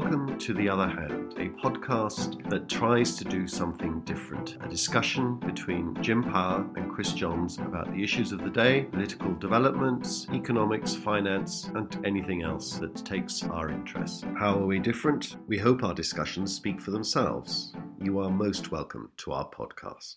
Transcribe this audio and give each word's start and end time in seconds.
Welcome 0.00 0.38
to 0.38 0.54
The 0.54 0.68
Other 0.68 0.86
Hand, 0.86 1.34
a 1.38 1.48
podcast 1.60 2.48
that 2.48 2.68
tries 2.68 3.16
to 3.16 3.24
do 3.24 3.48
something 3.48 3.98
different. 4.02 4.56
A 4.60 4.68
discussion 4.68 5.40
between 5.40 6.00
Jim 6.00 6.22
Power 6.22 6.64
and 6.76 6.88
Chris 6.92 7.12
Johns 7.12 7.58
about 7.58 7.92
the 7.92 8.04
issues 8.04 8.30
of 8.30 8.38
the 8.38 8.48
day, 8.48 8.84
political 8.92 9.34
developments, 9.34 10.28
economics, 10.32 10.94
finance, 10.94 11.68
and 11.74 11.98
anything 12.06 12.44
else 12.44 12.78
that 12.78 12.94
takes 13.04 13.42
our 13.42 13.70
interest. 13.70 14.24
How 14.38 14.54
are 14.60 14.66
we 14.66 14.78
different? 14.78 15.36
We 15.48 15.58
hope 15.58 15.82
our 15.82 15.94
discussions 15.94 16.54
speak 16.54 16.80
for 16.80 16.92
themselves. 16.92 17.72
You 18.00 18.20
are 18.20 18.30
most 18.30 18.70
welcome 18.70 19.10
to 19.16 19.32
our 19.32 19.50
podcast. 19.50 20.14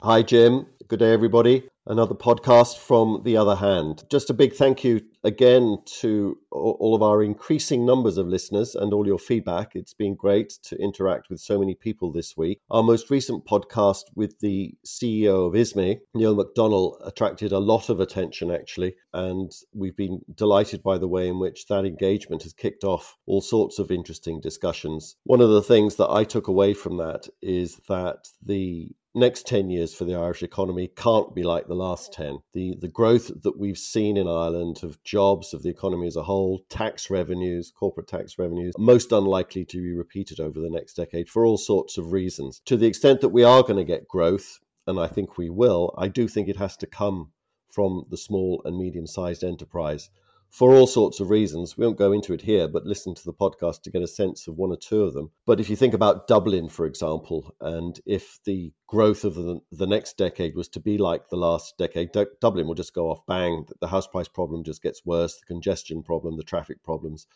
Hi, 0.00 0.22
Jim. 0.22 0.66
Good 0.86 1.00
day, 1.00 1.12
everybody. 1.12 1.68
Another 1.88 2.16
podcast 2.16 2.78
from 2.78 3.22
the 3.22 3.36
other 3.36 3.54
hand. 3.54 4.02
Just 4.10 4.28
a 4.28 4.34
big 4.34 4.54
thank 4.54 4.82
you 4.82 5.02
again 5.22 5.78
to 6.00 6.36
all 6.50 6.96
of 6.96 7.02
our 7.02 7.22
increasing 7.22 7.86
numbers 7.86 8.18
of 8.18 8.26
listeners 8.26 8.74
and 8.74 8.92
all 8.92 9.06
your 9.06 9.20
feedback. 9.20 9.76
It's 9.76 9.94
been 9.94 10.16
great 10.16 10.50
to 10.64 10.76
interact 10.82 11.30
with 11.30 11.38
so 11.38 11.60
many 11.60 11.76
people 11.76 12.10
this 12.10 12.36
week. 12.36 12.58
Our 12.72 12.82
most 12.82 13.08
recent 13.08 13.44
podcast 13.44 14.02
with 14.16 14.40
the 14.40 14.74
CEO 14.84 15.46
of 15.46 15.54
ISME, 15.54 16.00
Neil 16.12 16.34
McDonnell, 16.34 16.96
attracted 17.06 17.52
a 17.52 17.60
lot 17.60 17.88
of 17.88 18.00
attention 18.00 18.50
actually, 18.50 18.96
and 19.12 19.52
we've 19.72 19.96
been 19.96 20.22
delighted 20.34 20.82
by 20.82 20.98
the 20.98 21.08
way 21.08 21.28
in 21.28 21.38
which 21.38 21.66
that 21.68 21.84
engagement 21.84 22.42
has 22.42 22.52
kicked 22.52 22.82
off 22.82 23.16
all 23.26 23.40
sorts 23.40 23.78
of 23.78 23.92
interesting 23.92 24.40
discussions. 24.40 25.14
One 25.22 25.40
of 25.40 25.50
the 25.50 25.62
things 25.62 25.94
that 25.96 26.10
I 26.10 26.24
took 26.24 26.48
away 26.48 26.74
from 26.74 26.96
that 26.96 27.28
is 27.40 27.80
that 27.88 28.26
the 28.44 28.90
next 29.16 29.46
10 29.46 29.70
years 29.70 29.94
for 29.94 30.04
the 30.04 30.14
Irish 30.14 30.42
economy 30.42 30.88
can't 30.94 31.34
be 31.34 31.42
like 31.42 31.66
the 31.66 31.74
last 31.74 32.12
10. 32.12 32.38
The, 32.52 32.76
the 32.78 32.88
growth 32.88 33.30
that 33.42 33.58
we've 33.58 33.78
seen 33.78 34.16
in 34.16 34.28
Ireland 34.28 34.80
of 34.82 35.02
jobs, 35.02 35.54
of 35.54 35.62
the 35.62 35.70
economy 35.70 36.06
as 36.06 36.16
a 36.16 36.22
whole, 36.22 36.60
tax 36.68 37.08
revenues, 37.08 37.72
corporate 37.74 38.08
tax 38.08 38.38
revenues, 38.38 38.74
most 38.78 39.12
unlikely 39.12 39.64
to 39.64 39.78
be 39.78 39.92
repeated 39.94 40.38
over 40.38 40.60
the 40.60 40.70
next 40.70 40.94
decade 40.94 41.28
for 41.28 41.46
all 41.46 41.56
sorts 41.56 41.96
of 41.96 42.12
reasons. 42.12 42.60
To 42.66 42.76
the 42.76 42.86
extent 42.86 43.22
that 43.22 43.30
we 43.30 43.42
are 43.42 43.62
going 43.62 43.78
to 43.78 43.84
get 43.84 44.06
growth, 44.06 44.60
and 44.86 45.00
I 45.00 45.06
think 45.06 45.38
we 45.38 45.50
will, 45.50 45.94
I 45.96 46.08
do 46.08 46.28
think 46.28 46.48
it 46.48 46.58
has 46.58 46.76
to 46.76 46.86
come 46.86 47.32
from 47.70 48.06
the 48.10 48.16
small 48.16 48.62
and 48.64 48.78
medium 48.78 49.06
sized 49.06 49.42
enterprise 49.42 50.10
for 50.56 50.72
all 50.72 50.86
sorts 50.86 51.20
of 51.20 51.28
reasons. 51.28 51.76
We 51.76 51.84
won't 51.84 51.98
go 51.98 52.12
into 52.12 52.32
it 52.32 52.40
here, 52.40 52.66
but 52.66 52.86
listen 52.86 53.14
to 53.14 53.24
the 53.26 53.34
podcast 53.34 53.82
to 53.82 53.90
get 53.90 54.00
a 54.00 54.08
sense 54.08 54.48
of 54.48 54.56
one 54.56 54.70
or 54.70 54.78
two 54.78 55.02
of 55.02 55.12
them. 55.12 55.30
But 55.44 55.60
if 55.60 55.68
you 55.68 55.76
think 55.76 55.92
about 55.92 56.28
Dublin, 56.28 56.70
for 56.70 56.86
example, 56.86 57.54
and 57.60 58.00
if 58.06 58.38
the 58.44 58.72
growth 58.86 59.24
of 59.24 59.34
the, 59.34 59.60
the 59.70 59.86
next 59.86 60.16
decade 60.16 60.56
was 60.56 60.68
to 60.68 60.80
be 60.80 60.96
like 60.96 61.28
the 61.28 61.36
last 61.36 61.76
decade, 61.76 62.12
D- 62.12 62.24
Dublin 62.40 62.66
will 62.66 62.74
just 62.74 62.94
go 62.94 63.10
off 63.10 63.26
bang. 63.26 63.66
The 63.82 63.88
house 63.88 64.06
price 64.06 64.28
problem 64.28 64.64
just 64.64 64.82
gets 64.82 65.04
worse, 65.04 65.36
the 65.36 65.44
congestion 65.44 66.02
problem, 66.02 66.38
the 66.38 66.42
traffic 66.42 66.82
problems. 66.82 67.26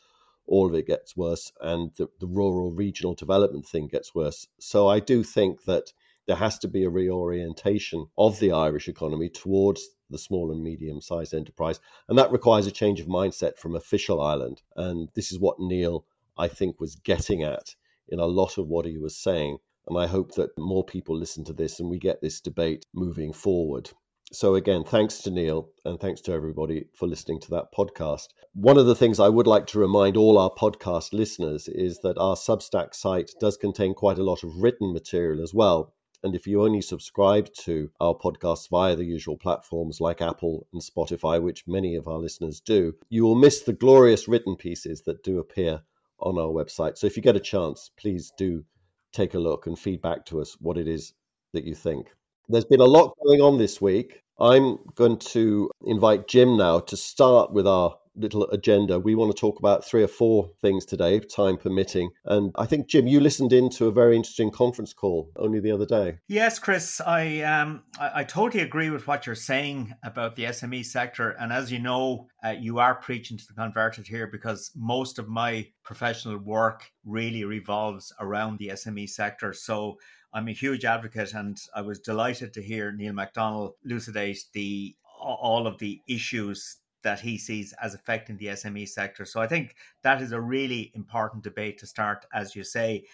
All 0.47 0.67
of 0.67 0.75
it 0.75 0.87
gets 0.87 1.15
worse, 1.15 1.53
and 1.61 1.91
the, 1.99 2.09
the 2.21 2.27
rural 2.27 2.73
regional 2.73 3.13
development 3.13 3.67
thing 3.67 3.89
gets 3.89 4.15
worse. 4.15 4.49
So, 4.59 4.89
I 4.89 4.99
do 4.99 5.23
think 5.23 5.65
that 5.65 5.93
there 6.31 6.37
has 6.37 6.61
to 6.61 6.69
be 6.69 6.85
a 6.85 6.89
reorientation 6.89 8.07
of 8.17 8.39
the 8.39 8.53
Irish 8.53 8.87
economy 8.87 9.29
towards 9.29 9.89
the 10.11 10.17
small 10.17 10.53
and 10.53 10.63
medium 10.63 11.01
sized 11.01 11.35
enterprise. 11.35 11.81
And 12.09 12.17
that 12.17 12.31
requires 12.31 12.69
a 12.69 12.71
change 12.71 13.01
of 13.01 13.09
mindset 13.09 13.59
from 13.59 13.75
official 13.75 14.21
Ireland. 14.21 14.63
And 14.77 15.09
this 15.17 15.33
is 15.33 15.41
what 15.41 15.59
Neil, 15.59 16.07
I 16.39 16.47
think, 16.47 16.79
was 16.79 16.95
getting 16.95 17.43
at 17.43 17.75
in 18.11 18.21
a 18.21 18.27
lot 18.27 18.59
of 18.59 18.69
what 18.69 18.87
he 18.87 18.97
was 18.97 19.17
saying. 19.17 19.59
And 19.89 19.99
I 19.99 20.07
hope 20.07 20.37
that 20.37 20.57
more 20.57 20.85
people 20.85 21.19
listen 21.19 21.43
to 21.47 21.53
this 21.53 21.81
and 21.81 21.91
we 21.91 21.99
get 21.99 22.21
this 22.21 22.41
debate 22.41 22.87
moving 22.95 23.33
forward. 23.33 23.91
So, 24.31 24.55
again, 24.55 24.85
thanks 24.85 25.23
to 25.23 25.33
Neil 25.33 25.69
and 25.85 25.99
thanks 25.99 26.21
to 26.21 26.33
everybody 26.33 26.85
for 26.95 27.09
listening 27.09 27.41
to 27.41 27.51
that 27.51 27.75
podcast. 27.77 28.29
One 28.55 28.79
of 28.79 28.87
the 28.87 28.95
things 28.95 29.19
I 29.19 29.29
would 29.29 29.49
like 29.49 29.67
to 29.67 29.81
remind 29.81 30.17
all 30.17 30.39
our 30.39 30.51
podcast 30.51 31.13
listeners 31.13 31.67
is 31.67 31.99
that 32.05 32.19
our 32.19 32.37
Substack 32.37 32.95
site 32.95 33.33
does 33.41 33.57
contain 33.57 33.95
quite 33.95 34.19
a 34.19 34.23
lot 34.23 34.45
of 34.45 34.63
written 34.63 34.93
material 34.93 35.43
as 35.43 35.53
well. 35.53 35.93
And 36.23 36.35
if 36.35 36.47
you 36.47 36.63
only 36.63 36.83
subscribe 36.83 37.53
to 37.61 37.91
our 38.01 38.15
podcasts 38.15 38.69
via 38.69 38.95
the 38.95 39.05
usual 39.05 39.37
platforms 39.37 40.01
like 40.01 40.21
Apple 40.21 40.67
and 40.73 40.83
Spotify, 40.83 41.43
which 41.43 41.67
many 41.67 41.97
of 41.97 42.09
our 42.09 42.19
listeners 42.19 42.61
do, 42.61 42.95
you 43.09 43.25
will 43.25 43.35
miss 43.35 43.63
the 43.63 43.73
glorious 43.73 44.29
written 44.29 44.57
pieces 44.57 45.03
that 45.03 45.23
do 45.23 45.39
appear 45.39 45.83
on 46.19 46.39
our 46.39 46.49
website. 46.49 46.99
So 46.99 47.07
if 47.07 47.17
you 47.17 47.23
get 47.23 47.37
a 47.37 47.41
chance, 47.41 47.91
please 47.97 48.33
do 48.37 48.65
take 49.13 49.35
a 49.35 49.39
look 49.39 49.67
and 49.67 49.79
feedback 49.79 50.27
to 50.27 50.41
us 50.41 50.57
what 50.61 50.77
it 50.77 50.87
is 50.87 51.15
that 51.53 51.65
you 51.65 51.75
think. 51.75 52.09
There's 52.49 52.65
been 52.65 52.81
a 52.81 52.85
lot 52.85 53.17
going 53.25 53.41
on 53.41 53.59
this 53.59 53.81
week. 53.81 54.23
I'm 54.39 54.79
going 54.95 55.19
to 55.19 55.71
invite 55.87 56.29
Jim 56.29 56.57
now 56.57 56.81
to 56.81 56.97
start 56.97 57.53
with 57.53 57.67
our 57.67 57.97
little 58.17 58.49
agenda. 58.51 58.99
We 58.99 59.15
want 59.15 59.35
to 59.35 59.41
talk 59.41 59.59
about 59.59 59.85
three 59.85 60.03
or 60.03 60.09
four 60.09 60.51
things 60.61 60.85
today, 60.85 61.21
time 61.21 61.57
permitting. 61.57 62.11
And 62.25 62.53
I 62.57 62.67
think, 62.67 62.89
Jim, 62.89 63.07
you 63.07 63.21
listened 63.21 63.53
in 63.53 63.71
to 63.71 63.87
a 63.87 63.93
very 63.93 64.17
interesting 64.17 64.51
conference 64.51 64.93
call 64.93 65.31
only 65.37 65.61
the 65.61 65.73
other 65.73 65.87
day. 65.87 66.19
Yes, 66.29 66.59
Chris, 66.59 67.01
I 67.01 67.41
um, 67.43 67.83
I, 67.99 68.21
I 68.21 68.25
totally 68.25 68.63
agree 68.63 68.91
with 68.91 69.07
what 69.07 69.27
you're 69.27 69.35
saying 69.35 69.95
about 70.05 70.37
the 70.37 70.45
SME 70.45 70.85
sector. 70.85 71.31
And 71.31 71.53
as 71.53 71.71
you 71.71 71.79
know, 71.79 72.27
uh, 72.45 72.55
you 72.59 72.79
are 72.79 72.95
preaching 72.95 73.39
to 73.39 73.47
the 73.47 73.55
converted 73.55 74.07
here 74.07 74.27
because 74.27 74.71
most 74.75 75.19
of 75.19 75.29
my 75.29 75.67
professional 75.85 76.39
work 76.39 76.91
really 77.05 77.45
revolves 77.45 78.13
around 78.21 78.59
the 78.59 78.69
SME 78.69 79.09
sector. 79.09 79.53
So 79.53 79.97
I'm 80.33 80.49
a 80.49 80.53
huge 80.53 80.85
advocate, 80.85 81.35
and 81.35 81.59
I 81.75 81.81
was 81.81 81.99
delighted 81.99 82.53
to 82.55 82.63
hear 82.63 82.93
Neil 82.93 83.13
McDonnell 83.13 83.73
elucidate 83.85 84.39
the 84.53 84.95
all 85.21 85.67
of 85.67 85.79
the 85.79 86.01
issues 86.09 86.79
that 87.03 87.21
he 87.21 87.39
sees 87.39 87.75
as 87.83 87.95
affecting 87.95 88.37
the 88.37 88.47
SME 88.47 88.89
sector. 88.89 89.25
So 89.25 89.41
I 89.41 89.47
think 89.47 89.77
that 90.03 90.21
is 90.23 90.33
a 90.33 90.41
really 90.41 90.93
important 90.95 91.43
debate 91.43 91.79
to 91.79 91.87
start, 91.87 92.27
as 92.33 92.55
you 92.55 92.65
say. 92.65 93.05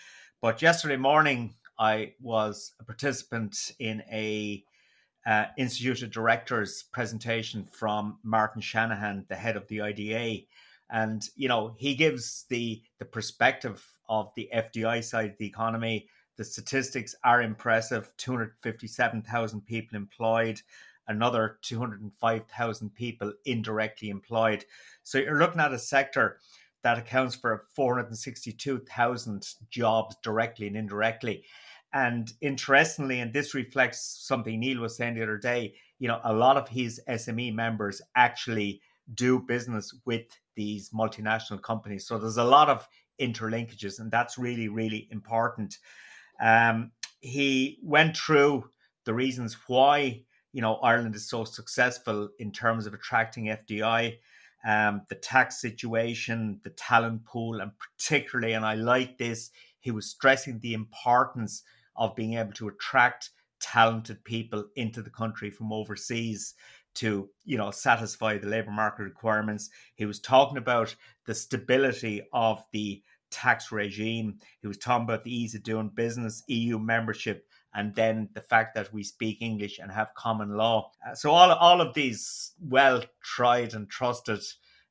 But 0.41 0.63
yesterday 0.63 0.97
morning, 0.97 1.55
I 1.79 2.15
was 2.21 2.73
a 2.81 2.85
participant 2.85 3.73
in 3.79 4.03
a 4.11 4.65
uh, 5.27 5.47
Institute 5.59 6.03
of 6.03 6.11
Directors 6.11 6.85
presentation 6.93 7.65
from 7.65 8.19
Martin 8.23 8.63
Shanahan, 8.63 9.27
the 9.29 9.35
head 9.35 9.57
of 9.57 9.67
the 9.69 9.81
IDA, 9.81 10.45
and 10.91 11.29
you 11.35 11.49
know 11.49 11.75
he 11.79 11.95
gives 11.95 12.45
the 12.49 12.81
the 12.99 13.05
perspective 13.05 13.85
of 14.09 14.31
the 14.37 14.49
FDI 14.55 15.03
side 15.03 15.31
of 15.31 15.39
the 15.39 15.47
economy, 15.47 16.09
The 16.37 16.45
statistics 16.45 17.15
are 17.25 17.43
impressive 17.43 18.13
257,000 18.19 19.63
people 19.63 19.97
employed, 19.97 20.61
another 21.09 21.59
205,000 21.63 22.95
people 22.95 23.33
indirectly 23.45 24.11
employed. 24.11 24.65
So 25.03 25.19
you're 25.19 25.39
looking 25.39 25.61
at 25.61 25.73
a 25.73 25.79
sector 25.79 26.39
that 26.83 26.99
accounts 26.99 27.35
for 27.35 27.67
462,000 27.75 29.49
jobs 29.71 30.17
directly 30.23 30.67
and 30.67 30.77
indirectly. 30.77 31.45
And 31.93 32.33
interestingly, 32.41 33.21
and 33.21 33.33
this 33.33 33.55
reflects 33.55 34.25
something 34.27 34.61
Neil 34.61 34.81
was 34.81 34.97
saying 34.97 35.15
the 35.15 35.23
other 35.23 35.39
day, 35.39 35.75
you 35.99 36.09
know, 36.09 36.21
a 36.25 36.33
lot 36.33 36.57
of 36.57 36.69
his 36.69 37.01
SME 37.09 37.55
members 37.55 38.03
actually 38.15 38.81
do 39.15 39.39
business 39.41 39.95
with 40.05 40.27
these 40.57 40.91
multinational 40.91 41.63
companies. 41.63 42.07
So 42.07 42.19
there's 42.19 42.37
a 42.37 42.45
lot 42.45 42.69
of 42.69 42.87
interlinkages, 43.21 43.99
and 43.99 44.11
that's 44.11 44.37
really, 44.37 44.69
really 44.69 45.09
important. 45.11 45.79
Um, 46.41 46.93
he 47.21 47.79
went 47.83 48.17
through 48.17 48.69
the 49.05 49.15
reasons 49.15 49.57
why 49.67 50.23
you 50.57 50.63
know 50.63 50.77
Ireland 50.77 51.15
is 51.15 51.29
so 51.29 51.45
successful 51.45 52.31
in 52.39 52.51
terms 52.51 52.87
of 52.87 52.95
attracting 52.95 53.45
FDI, 53.45 54.17
um, 54.67 55.03
the 55.11 55.15
tax 55.15 55.61
situation, 55.61 56.61
the 56.65 56.71
talent 56.71 57.27
pool, 57.27 57.61
and 57.61 57.73
particularly, 57.79 58.55
and 58.55 58.65
I 58.65 58.73
like 58.73 59.19
this, 59.19 59.51
he 59.81 59.91
was 59.91 60.09
stressing 60.09 60.61
the 60.61 60.73
importance 60.73 61.63
of 61.95 62.17
being 62.17 62.39
able 62.39 62.55
to 62.55 62.69
attract 62.69 63.33
talented 63.61 64.25
people 64.25 64.65
into 64.77 65.03
the 65.03 65.11
country 65.11 65.51
from 65.51 65.75
overseas 65.75 66.55
to 66.95 67.29
you 67.45 67.59
know 67.59 67.71
satisfy 67.71 68.39
the 68.39 68.49
labor 68.49 68.71
market 68.71 69.03
requirements. 69.03 69.69
He 69.95 70.07
was 70.07 70.21
talking 70.21 70.57
about 70.57 70.97
the 71.27 71.35
stability 71.35 72.23
of 72.33 72.65
the 72.73 73.03
tax 73.31 73.71
regime. 73.71 74.39
He 74.63 74.69
was 74.69 74.79
talking 74.79 75.05
about 75.05 75.23
the 75.23 75.37
ease 75.37 75.55
of 75.55 75.63
doing 75.63 75.91
business 75.91 76.43
eu 76.47 76.79
membership 76.79 77.46
and 77.77 77.95
then 77.95 78.29
the 78.35 78.41
fact 78.41 78.75
that 78.75 78.93
we 78.93 79.03
speak 79.03 79.41
english 79.41 79.79
and 79.79 79.93
have 79.93 80.09
common 80.15 80.57
law 80.57 80.91
uh, 81.07 81.15
so 81.15 81.31
all, 81.31 81.53
all 81.53 81.81
of 81.81 81.95
these 81.95 82.53
well 82.61 83.03
tried 83.23 83.75
and 83.75 83.89
trusted 83.89 84.41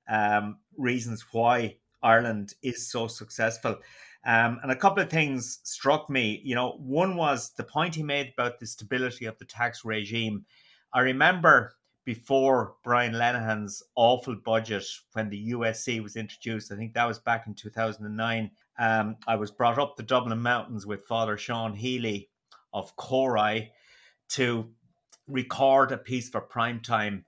um, 0.07 0.57
reasons 0.77 1.25
why 1.33 1.75
ireland 2.01 2.53
is 2.61 2.89
so 2.89 3.07
successful 3.07 3.77
um, 4.25 4.59
and 4.63 4.71
a 4.71 4.75
couple 4.75 5.03
of 5.03 5.09
things 5.09 5.59
struck 5.63 6.09
me. 6.09 6.41
You 6.43 6.55
know, 6.55 6.71
one 6.79 7.15
was 7.15 7.51
the 7.51 7.63
point 7.63 7.93
he 7.93 8.01
made 8.01 8.33
about 8.33 8.59
the 8.59 8.65
stability 8.65 9.25
of 9.25 9.37
the 9.37 9.45
tax 9.45 9.85
regime. 9.85 10.45
I 10.91 11.01
remember 11.01 11.75
before 12.05 12.75
Brian 12.83 13.13
Lenihan's 13.13 13.83
awful 13.95 14.35
budget 14.35 14.85
when 15.13 15.29
the 15.29 15.51
USC 15.51 16.01
was 16.01 16.15
introduced. 16.15 16.71
I 16.71 16.75
think 16.75 16.93
that 16.93 17.07
was 17.07 17.19
back 17.19 17.45
in 17.45 17.53
2009. 17.53 18.51
Um, 18.77 19.15
I 19.27 19.35
was 19.35 19.51
brought 19.51 19.79
up 19.79 19.95
the 19.95 20.03
Dublin 20.03 20.41
Mountains 20.41 20.85
with 20.85 21.05
Father 21.05 21.37
Sean 21.37 21.73
Healy 21.73 22.29
of 22.75 22.95
CORI 22.97 23.71
to 24.29 24.69
record 25.27 25.91
a 25.91 25.97
piece 25.97 26.29
for 26.29 26.41
prime 26.41 26.81
time, 26.81 27.25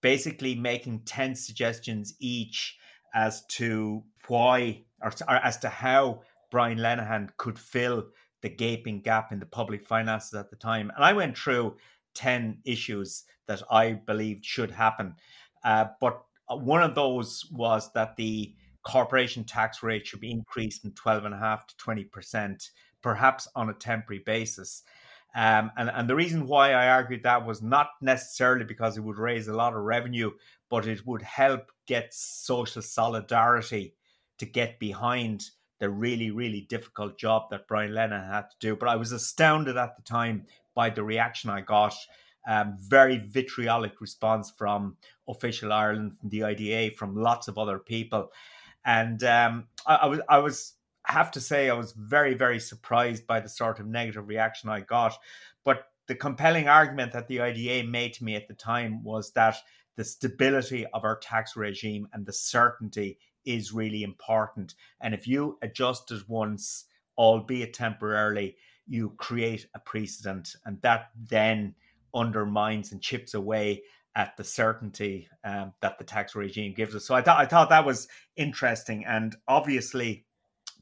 basically 0.00 0.56
making 0.56 1.02
10 1.04 1.36
suggestions 1.36 2.14
each 2.18 2.76
as 3.14 3.44
to 3.46 4.02
why 4.26 4.82
or, 5.00 5.12
or 5.28 5.36
as 5.36 5.58
to 5.58 5.68
how 5.68 6.22
Brian 6.50 6.78
Lenihan 6.78 7.28
could 7.36 7.58
fill 7.58 8.06
the 8.40 8.48
gaping 8.48 9.00
gap 9.00 9.30
in 9.30 9.38
the 9.38 9.46
public 9.46 9.86
finances 9.86 10.34
at 10.34 10.50
the 10.50 10.56
time. 10.56 10.90
And 10.96 11.04
I 11.04 11.12
went 11.12 11.36
through 11.36 11.76
10 12.14 12.58
issues 12.64 13.24
that 13.46 13.62
I 13.70 13.92
believed 13.92 14.44
should 14.44 14.70
happen. 14.70 15.14
Uh, 15.64 15.86
but 16.00 16.22
one 16.48 16.82
of 16.82 16.94
those 16.94 17.44
was 17.52 17.92
that 17.92 18.16
the 18.16 18.54
corporation 18.86 19.44
tax 19.44 19.82
rate 19.82 20.06
should 20.06 20.20
be 20.20 20.30
increased 20.30 20.82
from 20.82 20.92
12.5 20.92 21.66
to 21.66 21.74
20%, 21.76 22.68
perhaps 23.08 23.48
on 23.56 23.70
a 23.70 23.72
temporary 23.72 24.22
basis. 24.22 24.82
Um, 25.34 25.70
and, 25.78 25.88
and 25.88 26.10
the 26.10 26.14
reason 26.14 26.46
why 26.46 26.72
I 26.74 26.88
argued 26.88 27.22
that 27.22 27.46
was 27.46 27.62
not 27.62 27.88
necessarily 28.02 28.66
because 28.66 28.98
it 28.98 29.00
would 29.00 29.16
raise 29.16 29.48
a 29.48 29.54
lot 29.54 29.72
of 29.72 29.80
revenue, 29.80 30.32
but 30.68 30.86
it 30.86 31.06
would 31.06 31.22
help 31.22 31.72
get 31.86 32.12
social 32.12 32.82
solidarity 32.82 33.94
to 34.36 34.44
get 34.44 34.78
behind 34.78 35.46
the 35.80 35.88
really, 35.88 36.30
really 36.30 36.66
difficult 36.68 37.16
job 37.16 37.48
that 37.48 37.66
Brian 37.66 37.92
Lenihan 37.92 38.30
had 38.30 38.50
to 38.50 38.56
do. 38.60 38.76
But 38.76 38.90
I 38.90 38.96
was 38.96 39.12
astounded 39.12 39.78
at 39.78 39.96
the 39.96 40.02
time 40.02 40.44
by 40.74 40.90
the 40.90 41.02
reaction 41.02 41.48
I 41.48 41.62
got. 41.62 41.94
Um, 42.46 42.76
very 42.78 43.16
vitriolic 43.16 44.02
response 44.02 44.50
from 44.50 44.98
official 45.26 45.72
Ireland, 45.72 46.18
from 46.20 46.28
the 46.28 46.44
IDA, 46.44 46.94
from 46.94 47.16
lots 47.16 47.48
of 47.48 47.56
other 47.56 47.78
people, 47.78 48.32
and 48.84 49.22
um, 49.24 49.66
I, 49.86 49.94
I, 49.96 50.06
was 50.06 50.20
I 50.28 50.38
was 50.38 50.74
have 51.12 51.30
to 51.32 51.40
say 51.40 51.68
I 51.68 51.74
was 51.74 51.92
very 51.92 52.34
very 52.34 52.60
surprised 52.60 53.26
by 53.26 53.40
the 53.40 53.48
sort 53.48 53.80
of 53.80 53.86
negative 53.86 54.28
reaction 54.28 54.70
I 54.70 54.80
got. 54.80 55.16
But 55.64 55.84
the 56.06 56.14
compelling 56.14 56.68
argument 56.68 57.12
that 57.12 57.28
the 57.28 57.40
IDA 57.40 57.86
made 57.88 58.14
to 58.14 58.24
me 58.24 58.34
at 58.34 58.48
the 58.48 58.54
time 58.54 59.02
was 59.02 59.32
that 59.32 59.56
the 59.96 60.04
stability 60.04 60.86
of 60.94 61.04
our 61.04 61.18
tax 61.18 61.56
regime 61.56 62.08
and 62.12 62.24
the 62.24 62.32
certainty 62.32 63.18
is 63.44 63.72
really 63.72 64.02
important. 64.02 64.74
And 65.00 65.12
if 65.12 65.26
you 65.26 65.58
adjust 65.62 66.10
it 66.12 66.28
once, 66.28 66.84
albeit 67.16 67.74
temporarily, 67.74 68.56
you 68.86 69.10
create 69.16 69.66
a 69.74 69.78
precedent, 69.78 70.54
and 70.64 70.80
that 70.82 71.10
then 71.28 71.74
undermines 72.14 72.92
and 72.92 73.02
chips 73.02 73.34
away 73.34 73.82
at 74.14 74.36
the 74.36 74.44
certainty 74.44 75.28
um, 75.44 75.72
that 75.80 75.98
the 75.98 76.04
tax 76.04 76.34
regime 76.34 76.74
gives 76.74 76.94
us. 76.94 77.04
So 77.04 77.14
I 77.14 77.22
thought 77.22 77.38
I 77.38 77.46
thought 77.46 77.68
that 77.70 77.84
was 77.84 78.08
interesting, 78.36 79.04
and 79.04 79.36
obviously, 79.46 80.26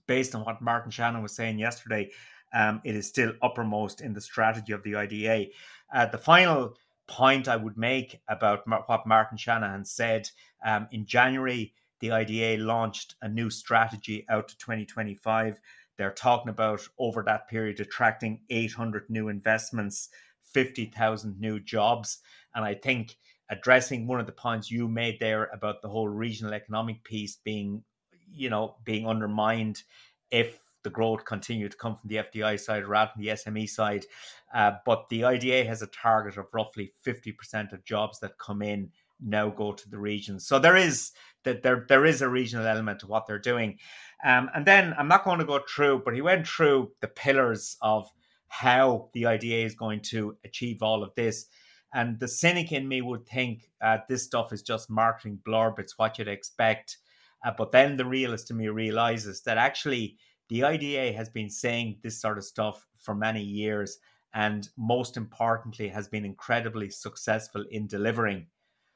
based 0.07 0.35
on 0.35 0.45
what 0.45 0.63
Martin 0.63 0.91
Shanahan 0.91 1.23
was 1.23 1.35
saying 1.35 1.59
yesterday, 1.59 2.11
um, 2.55 2.81
it 2.85 2.95
is 2.95 3.09
still 3.09 3.33
uppermost 3.43 4.01
in 4.01 4.13
the 4.13 4.21
strategy 4.21 4.73
of 4.73 4.83
the 4.83 4.97
IDA. 4.97 5.47
Uh, 5.93 6.07
the 6.07 6.19
final 6.19 6.77
point 7.07 7.49
I 7.49 7.57
would 7.57 7.77
make 7.77 8.21
about 8.29 8.67
what 8.67 9.07
Martin 9.07 9.39
Shanahan 9.39 9.85
said 9.85 10.29
um, 10.65 10.89
in 10.91 11.07
January 11.07 11.73
the 12.01 12.13
IDA 12.13 12.63
launched 12.63 13.15
a 13.23 13.29
new 13.29 13.51
strategy 13.51 14.27
out 14.29 14.49
to 14.49 14.59
2025. 14.59 15.59
They're 15.97 16.11
talking 16.11 16.51
about 16.51 16.87
over 16.99 17.23
that 17.23 17.49
period 17.49 17.81
attracting 17.81 18.43
800 18.51 19.09
new 19.09 19.29
investments, 19.29 20.11
50,000 20.53 21.41
new 21.41 21.59
jobs. 21.59 22.19
And 22.55 22.65
I 22.65 22.75
think 22.75 23.17
addressing 23.49 24.07
one 24.07 24.21
of 24.21 24.27
the 24.27 24.33
points 24.33 24.71
you 24.71 24.89
made 24.89 25.19
there 25.21 25.45
about 25.55 25.81
the 25.81 25.89
whole 25.89 26.09
regional 26.09 26.53
economic 26.53 27.03
piece 27.05 27.37
being, 27.45 27.83
you 28.31 28.51
know, 28.51 28.77
being 28.85 29.07
undermined 29.07 29.83
if 30.31 30.61
the 30.83 30.91
growth 30.91 31.25
continued 31.25 31.73
to 31.73 31.77
come 31.77 31.97
from 31.97 32.09
the 32.09 32.17
FDI 32.17 32.61
side 32.61 32.87
rather 32.87 33.11
than 33.17 33.25
the 33.25 33.33
SME 33.33 33.69
side. 33.69 34.07
Uh, 34.55 34.73
but 34.85 35.09
the 35.09 35.25
IDA 35.25 35.65
has 35.65 35.83
a 35.83 35.89
target 35.89 36.37
of 36.37 36.47
roughly 36.53 36.93
50% 37.05 37.73
of 37.73 37.85
jobs 37.85 38.21
that 38.21 38.39
come 38.39 38.63
in 38.63 38.91
now 39.21 39.49
go 39.49 39.73
to 39.73 39.91
the 39.91 39.99
regions. 39.99 40.47
So 40.47 40.59
there 40.59 40.77
is 40.77 41.13
that 41.45 41.63
there 41.63 41.87
there 41.89 42.05
is 42.05 42.23
a 42.23 42.29
regional 42.29 42.67
element 42.67 43.01
to 43.01 43.07
what 43.07 43.27
they're 43.27 43.39
doing. 43.39 43.79
Um, 44.25 44.51
and 44.55 44.67
then 44.67 44.95
I'm 44.99 45.09
not 45.09 45.25
going 45.25 45.39
to 45.39 45.45
go 45.45 45.61
through, 45.69 46.03
but 46.05 46.15
he 46.15 46.21
went 46.21 46.47
through 46.47 46.93
the 47.01 47.09
pillars 47.09 47.77
of 47.81 48.09
how 48.49 49.11
the 49.13 49.27
IDA 49.27 49.65
is 49.65 49.75
going 49.75 50.01
to 50.01 50.37
achieve 50.45 50.83
all 50.83 51.03
of 51.03 51.15
this. 51.15 51.47
And 51.95 52.19
the 52.21 52.29
cynic 52.29 52.73
in 52.73 52.87
me 52.87 53.01
would 53.01 53.27
think 53.27 53.71
uh, 53.81 53.99
this 54.09 54.25
stuff 54.25 54.53
is 54.53 54.63
just 54.63 54.91
marketing 54.91 55.41
blurb. 55.47 55.79
It's 55.79 55.99
what 55.99 56.19
you'd 56.19 56.29
expect. 56.29 56.99
Uh, 57.47 57.53
but 57.57 57.71
then 57.71 57.97
the 57.97 58.05
realist 58.05 58.51
in 58.51 58.57
me 58.57 58.67
realizes 58.69 59.41
that 59.43 59.57
actually 59.57 60.19
the 60.49 60.65
IDA 60.65 61.17
has 61.17 61.29
been 61.29 61.49
saying 61.49 61.97
this 62.03 62.21
sort 62.21 62.39
of 62.39 62.45
stuff 62.45 62.85
for 62.99 63.15
many 63.15 63.41
years, 63.41 63.99
and 64.35 64.69
most 64.77 65.17
importantly, 65.17 65.87
has 65.87 66.09
been 66.09 66.25
incredibly 66.25 66.91
successful 66.91 67.65
in 67.71 67.87
delivering. 67.87 68.47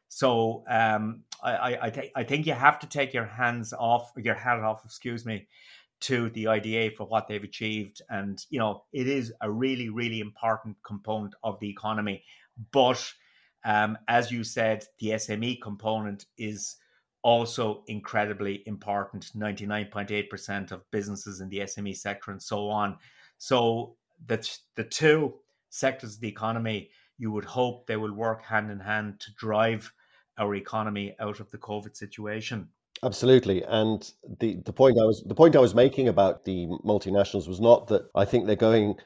So 0.09 0.65
um, 0.69 1.23
I, 1.45 1.79
I, 1.83 1.91
th- 1.91 2.11
I 2.17 2.25
think 2.25 2.45
you 2.45 2.55
have 2.55 2.81
to 2.81 2.89
take 2.89 3.15
your 3.15 3.25
hands 3.25 3.73
off, 3.73 4.11
your 4.17 4.35
hat 4.35 4.59
off, 4.59 4.85
excuse 4.85 5.25
me, 5.25 5.47
to 6.01 6.31
the 6.31 6.49
IDA 6.49 6.97
for 6.97 7.07
what 7.07 7.29
they've 7.29 7.45
achieved. 7.45 8.03
And, 8.11 8.45
you 8.51 8.59
know, 8.59 8.83
it 8.93 9.07
is 9.07 9.33
a 9.41 9.49
really, 9.49 9.91
really 9.91 10.19
important 10.19 10.77
component 10.85 11.37
of 11.45 11.61
the 11.61 11.71
economy. 11.71 12.25
But 12.73 13.13
um, 13.65 13.97
as 14.09 14.33
you 14.33 14.43
said, 14.43 14.85
the 14.99 15.11
SME 15.11 15.63
component 15.63 16.27
is 16.37 16.77
also 17.23 17.85
incredibly 17.87 18.63
important 18.67 19.31
99.8% 19.37 20.73
of 20.73 20.91
businesses 20.91 21.41
in 21.41 21.49
the 21.49 21.61
SME 21.61 21.97
sector 21.97 22.31
and 22.31 22.43
so 22.43 22.69
on. 22.69 22.97
So 23.39 23.97
the, 24.27 24.49
the 24.77 24.85
two 24.85 25.35
sectors 25.69 26.15
of 26.15 26.21
the 26.21 26.29
economy, 26.29 26.91
you 27.19 27.31
would 27.31 27.45
hope 27.45 27.87
they 27.87 27.97
will 27.97 28.13
work 28.13 28.45
hand 28.45 28.71
in 28.71 28.81
hand 28.81 29.21
to 29.21 29.33
drive 29.35 29.93
our 30.39 30.55
economy 30.55 31.15
out 31.21 31.41
of 31.41 31.51
the 31.51 31.59
COVID 31.59 31.97
situation. 31.97 32.69
Absolutely, 33.03 33.63
and 33.63 34.13
the 34.41 34.57
the 34.67 34.75
point 34.75 34.99
I 35.01 35.05
was 35.05 35.23
the 35.23 35.35
point 35.35 35.57
I 35.57 35.61
was 35.61 35.75
making 35.75 36.09
about 36.09 36.45
the 36.45 36.67
multinationals 36.85 37.49
was 37.49 37.59
not 37.59 37.87
that 37.87 38.03
I 38.15 38.27
think 38.27 38.47
they're 38.47 38.57
going 38.57 38.97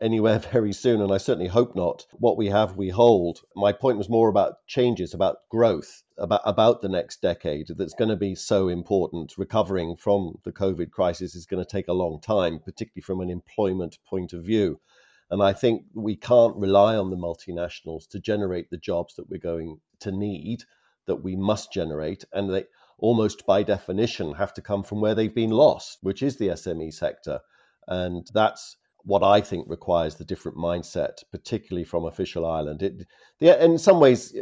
anywhere 0.00 0.38
very 0.52 0.72
soon, 0.72 1.00
and 1.00 1.12
I 1.12 1.18
certainly 1.18 1.48
hope 1.48 1.74
not. 1.74 2.06
What 2.12 2.36
we 2.36 2.48
have, 2.48 2.76
we 2.76 2.88
hold. 2.88 3.42
My 3.54 3.72
point 3.72 3.98
was 3.98 4.08
more 4.08 4.28
about 4.28 4.66
changes, 4.66 5.12
about 5.12 5.48
growth, 5.50 6.02
about 6.18 6.40
about 6.44 6.82
the 6.82 6.88
next 6.88 7.20
decade. 7.20 7.68
That's 7.68 7.94
going 7.94 8.08
to 8.08 8.16
be 8.16 8.34
so 8.34 8.68
important. 8.68 9.38
Recovering 9.38 9.96
from 9.96 10.38
the 10.44 10.52
COVID 10.52 10.90
crisis 10.90 11.34
is 11.34 11.46
going 11.46 11.64
to 11.64 11.70
take 11.70 11.88
a 11.88 11.92
long 11.92 12.20
time, 12.20 12.58
particularly 12.58 13.02
from 13.02 13.20
an 13.20 13.30
employment 13.30 13.98
point 14.08 14.32
of 14.32 14.44
view. 14.44 14.80
And 15.30 15.42
I 15.42 15.52
think 15.52 15.84
we 15.94 16.16
can't 16.16 16.56
rely 16.56 16.96
on 16.96 17.10
the 17.10 17.16
multinationals 17.16 18.08
to 18.10 18.20
generate 18.20 18.70
the 18.70 18.76
jobs 18.76 19.16
that 19.16 19.28
we're 19.28 19.38
going 19.38 19.80
to 20.00 20.12
need, 20.12 20.62
that 21.06 21.16
we 21.16 21.34
must 21.34 21.72
generate, 21.72 22.24
and 22.32 22.52
they 22.52 22.64
almost 22.98 23.44
by 23.44 23.62
definition 23.62 24.34
have 24.34 24.54
to 24.54 24.62
come 24.62 24.82
from 24.82 25.00
where 25.00 25.14
they've 25.14 25.34
been 25.34 25.50
lost, 25.50 25.98
which 26.00 26.22
is 26.22 26.36
the 26.36 26.48
SME 26.48 26.94
sector. 26.94 27.40
And 27.88 28.26
that's 28.32 28.76
what 29.06 29.22
I 29.22 29.40
think 29.40 29.66
requires 29.68 30.16
the 30.16 30.24
different 30.24 30.58
mindset, 30.58 31.22
particularly 31.30 31.84
from 31.84 32.04
official 32.04 32.44
Ireland. 32.44 32.82
It, 32.82 33.06
the, 33.38 33.64
in 33.64 33.78
some 33.78 34.00
ways, 34.00 34.34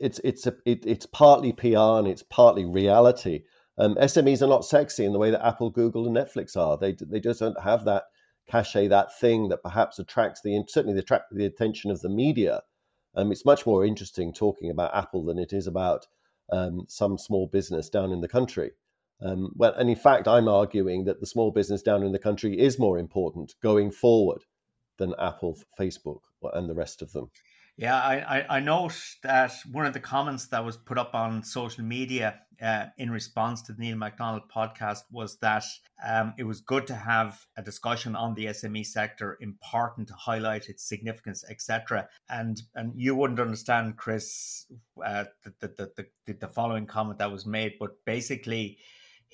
it's 0.00 0.18
it's 0.24 0.46
a, 0.46 0.56
it, 0.64 0.84
it's 0.86 1.04
partly 1.06 1.52
PR 1.52 1.98
and 2.00 2.08
it's 2.08 2.22
partly 2.22 2.64
reality. 2.64 3.44
Um, 3.78 3.94
SMEs 3.96 4.40
are 4.40 4.48
not 4.48 4.64
sexy 4.64 5.04
in 5.04 5.12
the 5.12 5.18
way 5.18 5.30
that 5.30 5.46
Apple, 5.46 5.68
Google, 5.68 6.06
and 6.06 6.16
Netflix 6.16 6.56
are. 6.56 6.78
They 6.78 6.96
they 6.98 7.20
just 7.20 7.40
don't 7.40 7.60
have 7.60 7.84
that 7.84 8.04
cachet, 8.48 8.88
that 8.88 9.18
thing 9.20 9.50
that 9.50 9.62
perhaps 9.62 9.98
attracts 9.98 10.40
the 10.40 10.64
certainly 10.68 10.98
attract 10.98 11.26
the 11.30 11.44
attention 11.44 11.90
of 11.90 12.00
the 12.00 12.08
media. 12.08 12.62
Um, 13.14 13.32
it's 13.32 13.44
much 13.44 13.66
more 13.66 13.84
interesting 13.84 14.32
talking 14.32 14.70
about 14.70 14.94
Apple 14.94 15.24
than 15.26 15.38
it 15.38 15.52
is 15.52 15.66
about 15.66 16.06
um, 16.50 16.86
some 16.88 17.18
small 17.18 17.48
business 17.48 17.90
down 17.90 18.12
in 18.12 18.22
the 18.22 18.28
country. 18.28 18.72
Um, 19.20 19.52
well, 19.54 19.74
and 19.74 19.88
in 19.88 19.96
fact, 19.96 20.28
I'm 20.28 20.48
arguing 20.48 21.04
that 21.04 21.20
the 21.20 21.26
small 21.26 21.50
business 21.50 21.82
down 21.82 22.02
in 22.02 22.12
the 22.12 22.18
country 22.18 22.58
is 22.58 22.78
more 22.78 22.98
important 22.98 23.54
going 23.62 23.90
forward 23.90 24.42
than 24.98 25.14
Apple, 25.18 25.58
Facebook, 25.78 26.20
and 26.54 26.68
the 26.68 26.74
rest 26.74 27.02
of 27.02 27.12
them. 27.12 27.30
Yeah, 27.78 27.96
I, 27.96 28.38
I, 28.38 28.56
I 28.56 28.60
note 28.60 28.98
that 29.22 29.52
one 29.70 29.84
of 29.84 29.92
the 29.92 30.00
comments 30.00 30.46
that 30.48 30.64
was 30.64 30.78
put 30.78 30.96
up 30.96 31.14
on 31.14 31.42
social 31.42 31.84
media 31.84 32.40
uh, 32.62 32.86
in 32.96 33.10
response 33.10 33.60
to 33.62 33.74
the 33.74 33.82
Neil 33.82 33.98
McDonnell 33.98 34.48
podcast 34.54 35.00
was 35.10 35.36
that 35.40 35.64
um, 36.06 36.32
it 36.38 36.44
was 36.44 36.62
good 36.62 36.86
to 36.86 36.94
have 36.94 37.38
a 37.58 37.62
discussion 37.62 38.16
on 38.16 38.34
the 38.34 38.46
SME 38.46 38.86
sector, 38.86 39.36
important 39.42 40.08
to 40.08 40.14
highlight 40.14 40.70
its 40.70 40.88
significance, 40.88 41.44
etc. 41.50 42.08
And 42.30 42.62
and 42.74 42.92
you 42.96 43.14
wouldn't 43.14 43.40
understand, 43.40 43.98
Chris, 43.98 44.64
uh, 45.04 45.24
the, 45.60 45.68
the, 45.68 46.06
the, 46.26 46.32
the 46.32 46.48
following 46.48 46.86
comment 46.86 47.18
that 47.18 47.30
was 47.30 47.44
made, 47.44 47.74
but 47.78 47.90
basically 48.06 48.78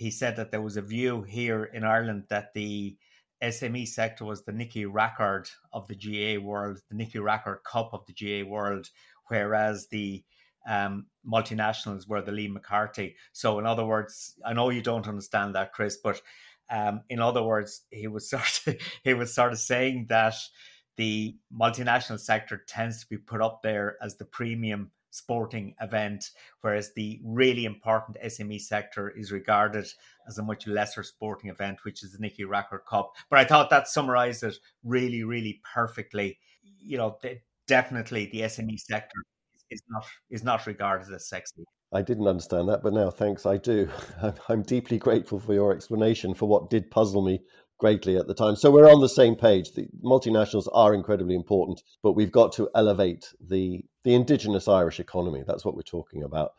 he 0.02 0.10
said 0.10 0.34
that 0.36 0.50
there 0.50 0.60
was 0.60 0.76
a 0.76 0.82
view 0.82 1.22
here 1.22 1.64
in 1.64 1.84
Ireland 1.84 2.24
that 2.28 2.52
the 2.54 2.96
SME 3.40 3.86
sector 3.86 4.24
was 4.24 4.44
the 4.44 4.52
Nicky 4.52 4.84
Rackard 4.84 5.48
of 5.72 5.86
the 5.86 5.94
GAA 5.94 6.44
world, 6.44 6.80
the 6.90 6.96
Nicky 6.96 7.20
Rackard 7.20 7.60
Cup 7.64 7.90
of 7.92 8.04
the 8.06 8.12
GAA 8.12 8.48
world, 8.48 8.90
whereas 9.28 9.86
the 9.88 10.24
um, 10.68 11.06
multinationals 11.24 12.08
were 12.08 12.20
the 12.20 12.32
Liam 12.32 12.52
MacCarthy. 12.52 13.14
So, 13.32 13.60
in 13.60 13.66
other 13.66 13.84
words, 13.84 14.34
I 14.44 14.52
know 14.54 14.70
you 14.70 14.82
don't 14.82 15.06
understand 15.06 15.54
that, 15.54 15.72
Chris, 15.72 15.98
but 16.02 16.20
um, 16.68 17.02
in 17.08 17.20
other 17.20 17.44
words, 17.44 17.82
he 17.90 18.08
was 18.08 18.28
sort 18.34 18.60
of, 18.66 18.76
he 19.04 19.14
was 19.14 19.32
sort 19.32 19.52
of 19.52 19.60
saying 19.60 20.06
that 20.08 20.34
the 20.96 21.36
multinational 21.56 22.18
sector 22.18 22.60
tends 22.66 23.00
to 23.00 23.08
be 23.08 23.18
put 23.18 23.40
up 23.40 23.60
there 23.62 23.96
as 24.02 24.16
the 24.16 24.24
premium 24.24 24.90
sporting 25.12 25.74
event, 25.80 26.30
whereas 26.62 26.92
the 26.94 27.20
really 27.22 27.64
important 27.64 28.16
SME 28.24 28.60
sector 28.60 29.10
is 29.10 29.30
regarded 29.30 29.86
as 30.26 30.38
a 30.38 30.42
much 30.42 30.66
lesser 30.66 31.02
sporting 31.02 31.50
event, 31.50 31.84
which 31.84 32.02
is 32.02 32.12
the 32.12 32.18
Nicky 32.18 32.44
Rackard 32.44 32.86
Cup. 32.88 33.12
But 33.30 33.38
I 33.38 33.44
thought 33.44 33.70
that 33.70 33.88
summarized 33.88 34.42
it 34.42 34.56
really, 34.82 35.22
really 35.22 35.60
perfectly. 35.74 36.38
You 36.80 36.98
know, 36.98 37.18
definitely 37.68 38.26
the 38.26 38.40
SME 38.40 38.78
sector 38.80 39.22
is 39.70 39.82
not 39.88 40.04
is 40.30 40.42
not 40.42 40.66
regarded 40.66 41.12
as 41.14 41.28
sexy. 41.28 41.64
I 41.94 42.00
didn't 42.00 42.26
understand 42.26 42.70
that, 42.70 42.82
but 42.82 42.94
now 42.94 43.10
thanks, 43.10 43.44
I 43.44 43.58
do. 43.58 43.88
I'm 44.48 44.62
deeply 44.62 44.98
grateful 44.98 45.38
for 45.38 45.52
your 45.52 45.72
explanation 45.72 46.32
for 46.32 46.48
what 46.48 46.70
did 46.70 46.90
puzzle 46.90 47.20
me 47.20 47.42
greatly 47.82 48.16
at 48.16 48.28
the 48.28 48.34
time. 48.34 48.54
So 48.54 48.70
we're 48.70 48.88
on 48.88 49.00
the 49.00 49.08
same 49.08 49.34
page. 49.34 49.72
The 49.72 49.88
multinationals 50.04 50.68
are 50.72 50.94
incredibly 50.94 51.34
important, 51.34 51.82
but 52.00 52.12
we've 52.12 52.30
got 52.30 52.52
to 52.52 52.70
elevate 52.76 53.26
the 53.40 53.84
the 54.04 54.14
indigenous 54.14 54.68
Irish 54.68 55.00
economy. 55.00 55.42
That's 55.44 55.64
what 55.64 55.74
we're 55.74 55.82
talking 55.82 56.22
about. 56.22 56.52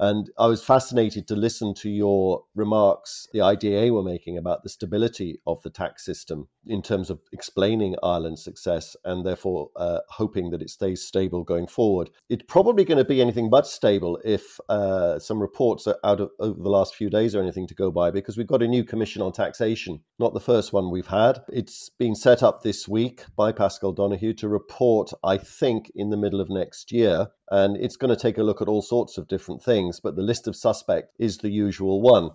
And 0.00 0.30
I 0.38 0.46
was 0.46 0.64
fascinated 0.64 1.28
to 1.28 1.36
listen 1.36 1.74
to 1.74 1.90
your 1.90 2.44
remarks, 2.54 3.28
the 3.34 3.42
IDA 3.42 3.92
were 3.92 4.02
making 4.02 4.38
about 4.38 4.62
the 4.62 4.70
stability 4.70 5.42
of 5.46 5.62
the 5.62 5.68
tax 5.68 6.06
system 6.06 6.48
in 6.66 6.80
terms 6.80 7.10
of 7.10 7.20
explaining 7.32 7.96
Ireland's 8.02 8.42
success 8.42 8.96
and 9.04 9.26
therefore 9.26 9.68
uh, 9.76 9.98
hoping 10.08 10.50
that 10.50 10.62
it 10.62 10.70
stays 10.70 11.02
stable 11.02 11.44
going 11.44 11.66
forward. 11.66 12.08
It's 12.30 12.44
probably 12.48 12.86
going 12.86 12.96
to 12.96 13.04
be 13.04 13.20
anything 13.20 13.50
but 13.50 13.66
stable 13.66 14.18
if 14.24 14.58
uh, 14.70 15.18
some 15.18 15.38
reports 15.38 15.86
are 15.86 15.98
out 16.02 16.20
of 16.20 16.30
over 16.38 16.58
the 16.58 16.70
last 16.70 16.94
few 16.94 17.10
days 17.10 17.34
or 17.34 17.42
anything 17.42 17.66
to 17.66 17.74
go 17.74 17.90
by, 17.90 18.10
because 18.10 18.38
we've 18.38 18.46
got 18.46 18.62
a 18.62 18.68
new 18.68 18.84
commission 18.84 19.20
on 19.20 19.32
taxation, 19.32 20.00
not 20.18 20.32
the 20.32 20.40
first 20.40 20.72
one 20.72 20.90
we've 20.90 21.06
had. 21.06 21.42
It's 21.52 21.90
been 21.98 22.14
set 22.14 22.42
up 22.42 22.62
this 22.62 22.88
week 22.88 23.24
by 23.36 23.52
Paschal 23.52 23.92
Donohoe 23.92 24.32
to 24.32 24.48
report, 24.48 25.12
I 25.22 25.36
think, 25.36 25.92
in 25.94 26.08
the 26.08 26.16
middle 26.16 26.40
of 26.40 26.48
next 26.48 26.90
year 26.90 27.28
and 27.50 27.76
it's 27.76 27.96
going 27.96 28.14
to 28.14 28.20
take 28.20 28.38
a 28.38 28.42
look 28.42 28.62
at 28.62 28.68
all 28.68 28.82
sorts 28.82 29.18
of 29.18 29.26
different 29.26 29.62
things, 29.62 29.89
but 29.98 30.14
the 30.14 30.22
list 30.22 30.46
of 30.46 30.54
suspect 30.54 31.14
is 31.18 31.38
the 31.38 31.50
usual 31.50 32.00
one. 32.00 32.30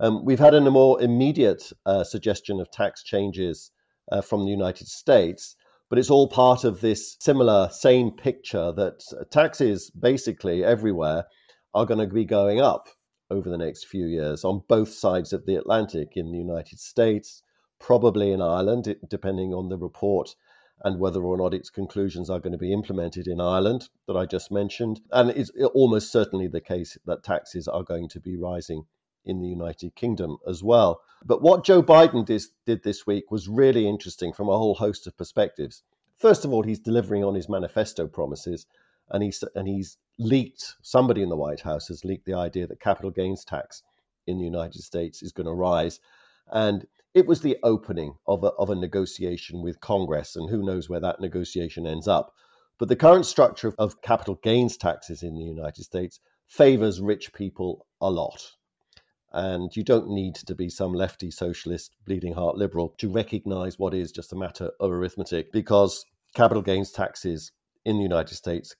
Um, 0.00 0.24
we've 0.24 0.38
had 0.38 0.54
a 0.54 0.70
more 0.70 1.02
immediate 1.02 1.70
uh, 1.84 2.04
suggestion 2.04 2.60
of 2.60 2.70
tax 2.70 3.02
changes 3.02 3.70
uh, 4.10 4.22
from 4.22 4.44
the 4.44 4.50
United 4.50 4.88
States, 4.88 5.56
but 5.90 5.98
it's 5.98 6.10
all 6.10 6.28
part 6.28 6.64
of 6.64 6.80
this 6.80 7.16
similar, 7.20 7.68
same 7.70 8.10
picture 8.10 8.72
that 8.72 9.02
taxes 9.30 9.90
basically 9.90 10.64
everywhere 10.64 11.24
are 11.74 11.86
going 11.86 12.00
to 12.00 12.12
be 12.12 12.24
going 12.24 12.60
up 12.60 12.88
over 13.30 13.50
the 13.50 13.58
next 13.58 13.86
few 13.86 14.06
years 14.06 14.44
on 14.44 14.62
both 14.68 14.92
sides 14.92 15.32
of 15.32 15.46
the 15.46 15.56
Atlantic 15.56 16.12
in 16.16 16.30
the 16.30 16.38
United 16.38 16.78
States, 16.78 17.42
probably 17.80 18.32
in 18.32 18.40
Ireland, 18.40 18.94
depending 19.08 19.52
on 19.52 19.68
the 19.68 19.78
report 19.78 20.34
and 20.82 20.98
whether 20.98 21.22
or 21.22 21.36
not 21.36 21.54
its 21.54 21.70
conclusions 21.70 22.28
are 22.28 22.40
going 22.40 22.52
to 22.52 22.58
be 22.58 22.72
implemented 22.72 23.26
in 23.26 23.40
Ireland 23.40 23.88
that 24.06 24.16
I 24.16 24.26
just 24.26 24.50
mentioned. 24.50 25.00
And 25.10 25.30
it's 25.30 25.50
almost 25.72 26.10
certainly 26.10 26.48
the 26.48 26.60
case 26.60 26.98
that 27.06 27.22
taxes 27.22 27.68
are 27.68 27.82
going 27.82 28.08
to 28.10 28.20
be 28.20 28.36
rising 28.36 28.86
in 29.24 29.40
the 29.40 29.48
United 29.48 29.94
Kingdom 29.94 30.36
as 30.46 30.62
well. 30.62 31.00
But 31.24 31.40
what 31.40 31.64
Joe 31.64 31.82
Biden 31.82 32.26
did, 32.26 32.42
did 32.66 32.82
this 32.82 33.06
week 33.06 33.30
was 33.30 33.48
really 33.48 33.88
interesting 33.88 34.32
from 34.32 34.48
a 34.48 34.58
whole 34.58 34.74
host 34.74 35.06
of 35.06 35.16
perspectives. 35.16 35.82
First 36.18 36.44
of 36.44 36.52
all, 36.52 36.62
he's 36.62 36.78
delivering 36.78 37.24
on 37.24 37.34
his 37.34 37.48
manifesto 37.48 38.06
promises, 38.06 38.66
and 39.10 39.22
he's 39.22 39.42
and 39.54 39.66
he's 39.66 39.98
leaked. 40.18 40.76
Somebody 40.82 41.22
in 41.22 41.28
the 41.28 41.36
White 41.36 41.60
House 41.60 41.88
has 41.88 42.04
leaked 42.04 42.24
the 42.24 42.34
idea 42.34 42.66
that 42.66 42.80
capital 42.80 43.10
gains 43.10 43.44
tax 43.44 43.82
in 44.26 44.38
the 44.38 44.44
United 44.44 44.82
States 44.82 45.22
is 45.22 45.32
going 45.32 45.46
to 45.46 45.52
rise, 45.52 46.00
and 46.52 46.86
it 47.14 47.26
was 47.26 47.40
the 47.40 47.56
opening 47.62 48.16
of 48.26 48.42
a, 48.42 48.48
of 48.48 48.70
a 48.70 48.74
negotiation 48.74 49.62
with 49.62 49.80
Congress, 49.80 50.34
and 50.34 50.50
who 50.50 50.64
knows 50.64 50.88
where 50.88 51.00
that 51.00 51.20
negotiation 51.20 51.86
ends 51.86 52.08
up. 52.08 52.34
But 52.78 52.88
the 52.88 52.96
current 52.96 53.24
structure 53.24 53.68
of, 53.68 53.76
of 53.78 54.02
capital 54.02 54.34
gains 54.42 54.76
taxes 54.76 55.22
in 55.22 55.36
the 55.36 55.44
United 55.44 55.84
States 55.84 56.18
favors 56.48 57.00
rich 57.00 57.32
people 57.32 57.86
a 58.00 58.10
lot. 58.10 58.50
And 59.32 59.74
you 59.74 59.84
don't 59.84 60.08
need 60.08 60.34
to 60.36 60.54
be 60.54 60.68
some 60.68 60.92
lefty 60.92 61.30
socialist, 61.30 61.92
bleeding 62.04 62.34
heart 62.34 62.56
liberal 62.56 62.94
to 62.98 63.10
recognize 63.10 63.78
what 63.78 63.94
is 63.94 64.12
just 64.12 64.32
a 64.32 64.36
matter 64.36 64.70
of 64.80 64.90
arithmetic 64.90 65.52
because 65.52 66.04
capital 66.34 66.62
gains 66.62 66.90
taxes 66.90 67.52
in 67.84 67.96
the 67.96 68.02
United 68.02 68.34
States 68.34 68.74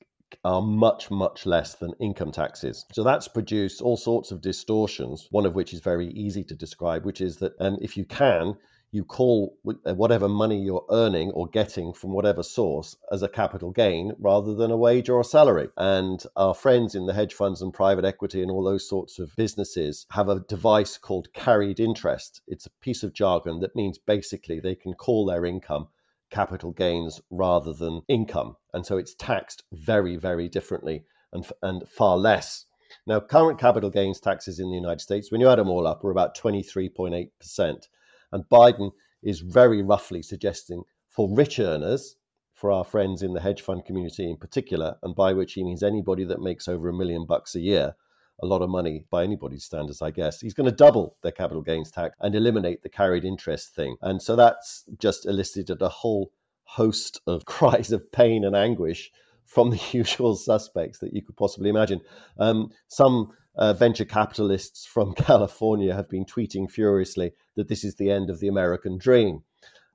are 0.45 0.63
much, 0.63 1.11
much 1.11 1.47
less 1.47 1.75
than 1.75 1.93
income 2.01 2.33
taxes. 2.33 2.85
So 2.93 3.03
that's 3.03 3.29
produced 3.29 3.81
all 3.81 3.97
sorts 3.97 4.31
of 4.31 4.41
distortions, 4.41 5.29
one 5.31 5.47
of 5.47 5.55
which 5.55 5.73
is 5.73 5.81
very 5.81 6.09
easy 6.09 6.45
to 6.45 6.55
describe, 6.55 7.05
which 7.05 7.21
is 7.21 7.37
that 7.39 7.53
um, 7.61 7.79
if 7.81 7.97
you 7.97 8.05
can, 8.05 8.57
you 8.95 9.05
call 9.05 9.59
uh, 9.67 9.93
whatever 9.93 10.29
money 10.29 10.63
you're 10.63 10.87
earning 10.89 11.33
or 11.33 11.49
getting 11.49 11.93
from 11.93 12.13
whatever 12.13 12.45
source 12.45 12.97
as 13.11 13.23
a 13.23 13.29
capital 13.29 13.73
gain 13.73 14.13
rather 14.21 14.55
than 14.55 14.71
a 14.71 14.77
wage 14.77 15.09
or 15.09 15.21
a 15.21 15.25
salary. 15.25 15.69
And 15.77 16.23
our 16.37 16.55
friends 16.55 16.95
in 16.95 17.07
the 17.07 17.13
hedge 17.13 17.35
funds 17.35 17.61
and 17.61 17.75
private 17.75 18.05
equity 18.05 18.41
and 18.41 18.53
all 18.53 18.63
those 18.63 18.89
sorts 18.89 19.19
of 19.19 19.35
businesses 19.37 20.07
have 20.11 20.29
a 20.29 20.45
device 20.49 20.97
called 20.97 21.33
carried 21.33 21.81
interest. 21.81 22.41
It's 22.47 22.67
a 22.67 22.71
piece 22.81 23.03
of 23.03 23.13
jargon 23.13 23.59
that 23.61 23.75
means 23.75 23.99
basically 23.99 24.61
they 24.61 24.77
can 24.77 24.95
call 24.95 25.27
their 25.27 25.45
income 25.45 25.89
capital 26.31 26.73
gains 26.73 27.21
rather 27.31 27.73
than 27.73 28.03
income. 28.09 28.57
And 28.73 28.85
so 28.85 28.97
it's 28.97 29.15
taxed 29.15 29.63
very, 29.73 30.17
very 30.17 30.49
differently 30.49 31.05
and, 31.33 31.47
and 31.63 31.89
far 31.89 32.17
less. 32.17 32.67
Now, 33.07 33.21
current 33.21 33.59
capital 33.59 33.91
gains 33.91 34.21
taxes 34.21 34.61
in 34.61 34.71
the 34.71 34.77
United 34.77 35.01
States, 35.01 35.31
when 35.31 35.41
you 35.41 35.49
add 35.49 35.59
them 35.59 35.69
all 35.69 35.87
up, 35.87 36.05
are 36.05 36.11
about 36.11 36.37
23.8%. 36.37 37.89
And 38.33 38.45
Biden 38.49 38.93
is 39.23 39.41
very 39.41 39.83
roughly 39.83 40.23
suggesting 40.23 40.85
for 41.09 41.35
rich 41.35 41.59
earners, 41.59 42.17
for 42.53 42.71
our 42.71 42.85
friends 42.85 43.23
in 43.23 43.33
the 43.33 43.41
hedge 43.41 43.63
fund 43.63 43.85
community 43.85 44.29
in 44.31 44.37
particular, 44.37 44.97
and 45.03 45.15
by 45.15 45.33
which 45.33 45.55
he 45.55 45.65
means 45.65 45.83
anybody 45.83 46.25
that 46.25 46.41
makes 46.41 46.69
over 46.69 46.89
a 46.89 46.95
million 46.95 47.27
bucks 47.27 47.55
a 47.55 47.61
year, 47.61 47.97
a 48.43 48.47
lot 48.47 48.63
of 48.63 48.71
money 48.71 49.05
by 49.11 49.23
anybody's 49.23 49.65
standards, 49.65 50.03
I 50.03 50.11
guess. 50.11 50.41
He's 50.41 50.55
going 50.55 50.69
to 50.69 50.77
double 50.77 51.17
their 51.23 51.33
capital 51.33 51.63
gains 51.63 51.91
tax 51.91 52.17
and 52.21 52.35
eliminate 52.35 52.83
the 52.83 52.89
carried 52.89 53.25
interest 53.25 53.75
thing. 53.75 53.97
And 54.03 54.21
so 54.21 54.37
that's 54.37 54.85
just 54.99 55.27
elicited 55.27 55.81
a 55.81 55.89
whole 55.89 56.33
host 56.65 57.21
of 57.27 57.45
cries 57.47 57.93
of 57.93 58.11
pain 58.13 58.45
and 58.45 58.57
anguish 58.57 59.13
from 59.45 59.71
the 59.71 59.81
usual 59.93 60.37
suspects 60.37 60.99
that 60.99 61.15
you 61.15 61.23
could 61.23 61.37
possibly 61.37 61.71
imagine. 61.71 62.01
Um, 62.39 62.71
some 62.89 63.33
uh, 63.57 63.73
venture 63.73 64.05
capitalists 64.05 64.85
from 64.85 65.15
California 65.17 65.95
have 65.95 66.09
been 66.09 66.25
tweeting 66.25 66.71
furiously 66.71 67.33
that 67.57 67.69
this 67.69 67.85
is 67.85 67.95
the 67.95 68.11
end 68.11 68.31
of 68.31 68.41
the 68.41 68.49
American 68.49 68.99
dream. 68.99 69.43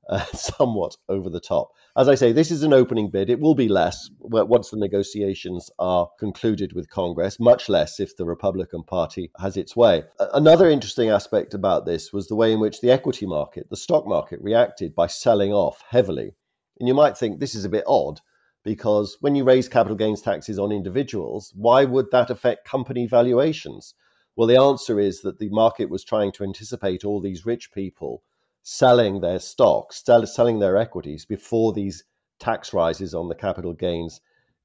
Uh, 0.09 0.25
somewhat 0.33 0.97
over 1.07 1.29
the 1.29 1.39
top. 1.39 1.69
As 1.97 2.07
I 2.07 2.15
say, 2.15 2.31
this 2.31 2.51
is 2.51 2.61
an 2.63 2.73
opening 2.73 3.09
bid. 3.09 3.29
It 3.29 3.39
will 3.39 3.55
be 3.55 3.67
less 3.67 4.09
once 4.19 4.69
the 4.69 4.77
negotiations 4.77 5.71
are 5.79 6.07
concluded 6.19 6.73
with 6.73 6.89
Congress, 6.89 7.39
much 7.39 7.67
less 7.67 7.99
if 7.99 8.15
the 8.15 8.25
Republican 8.25 8.83
Party 8.83 9.31
has 9.39 9.57
its 9.57 9.75
way. 9.75 10.03
Another 10.19 10.69
interesting 10.69 11.09
aspect 11.09 11.53
about 11.53 11.85
this 11.85 12.13
was 12.13 12.27
the 12.27 12.35
way 12.35 12.53
in 12.53 12.59
which 12.59 12.79
the 12.79 12.91
equity 12.91 13.25
market, 13.25 13.69
the 13.69 13.75
stock 13.75 14.05
market, 14.05 14.39
reacted 14.41 14.93
by 14.93 15.07
selling 15.07 15.51
off 15.51 15.83
heavily. 15.89 16.35
And 16.79 16.87
you 16.87 16.93
might 16.93 17.17
think 17.17 17.39
this 17.39 17.55
is 17.55 17.65
a 17.65 17.69
bit 17.69 17.83
odd 17.87 18.21
because 18.63 19.17
when 19.19 19.35
you 19.35 19.43
raise 19.43 19.67
capital 19.67 19.97
gains 19.97 20.21
taxes 20.21 20.59
on 20.59 20.71
individuals, 20.71 21.51
why 21.55 21.85
would 21.85 22.11
that 22.11 22.29
affect 22.29 22.69
company 22.69 23.07
valuations? 23.07 23.95
Well, 24.35 24.47
the 24.47 24.61
answer 24.61 24.99
is 24.99 25.21
that 25.21 25.39
the 25.39 25.49
market 25.49 25.89
was 25.89 26.03
trying 26.03 26.31
to 26.33 26.43
anticipate 26.43 27.03
all 27.03 27.19
these 27.19 27.45
rich 27.45 27.73
people 27.73 28.23
selling 28.63 29.21
their 29.21 29.39
stocks, 29.39 30.03
selling 30.03 30.59
their 30.59 30.77
equities 30.77 31.25
before 31.25 31.73
these 31.73 32.03
tax 32.39 32.73
rises 32.73 33.13
on 33.13 33.27
the 33.27 33.35
capital 33.35 33.73
gains 33.73 34.21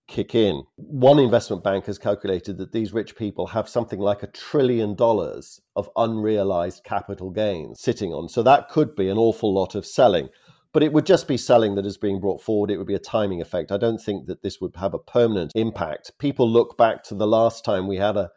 kick 0.06 0.34
in. 0.34 0.62
One 0.76 1.18
investment 1.18 1.64
bank 1.64 1.86
has 1.86 1.98
calculated 1.98 2.58
that 2.58 2.72
these 2.72 2.92
rich 2.92 3.16
people 3.16 3.46
have 3.46 3.68
something 3.68 3.98
like 3.98 4.22
a 4.22 4.28
trillion 4.28 4.94
dollars 4.94 5.60
of 5.76 5.88
unrealized 5.96 6.84
capital 6.84 7.30
gains 7.30 7.80
sitting 7.80 8.12
on. 8.12 8.28
So 8.28 8.42
that 8.42 8.68
could 8.68 8.94
be 8.94 9.08
an 9.08 9.18
awful 9.18 9.54
lot 9.54 9.74
of 9.74 9.86
selling 9.86 10.28
but 10.74 10.82
it 10.82 10.92
would 10.92 11.06
just 11.06 11.28
be 11.28 11.36
selling 11.36 11.76
that 11.76 11.86
is 11.86 11.96
being 11.96 12.20
brought 12.20 12.42
forward. 12.42 12.68
It 12.68 12.78
would 12.78 12.88
be 12.88 12.96
a 12.96 12.98
timing 12.98 13.40
effect. 13.40 13.70
I 13.70 13.76
don't 13.76 14.00
think 14.00 14.26
that 14.26 14.42
this 14.42 14.60
would 14.60 14.74
have 14.74 14.92
a 14.92 14.98
permanent 14.98 15.52
impact. 15.54 16.10
People 16.18 16.50
look 16.50 16.76
back 16.76 17.04
to 17.04 17.14
the 17.14 17.28
last 17.28 17.64
time 17.64 17.86
we 17.86 17.96
had 17.96 18.16
a 18.16 18.30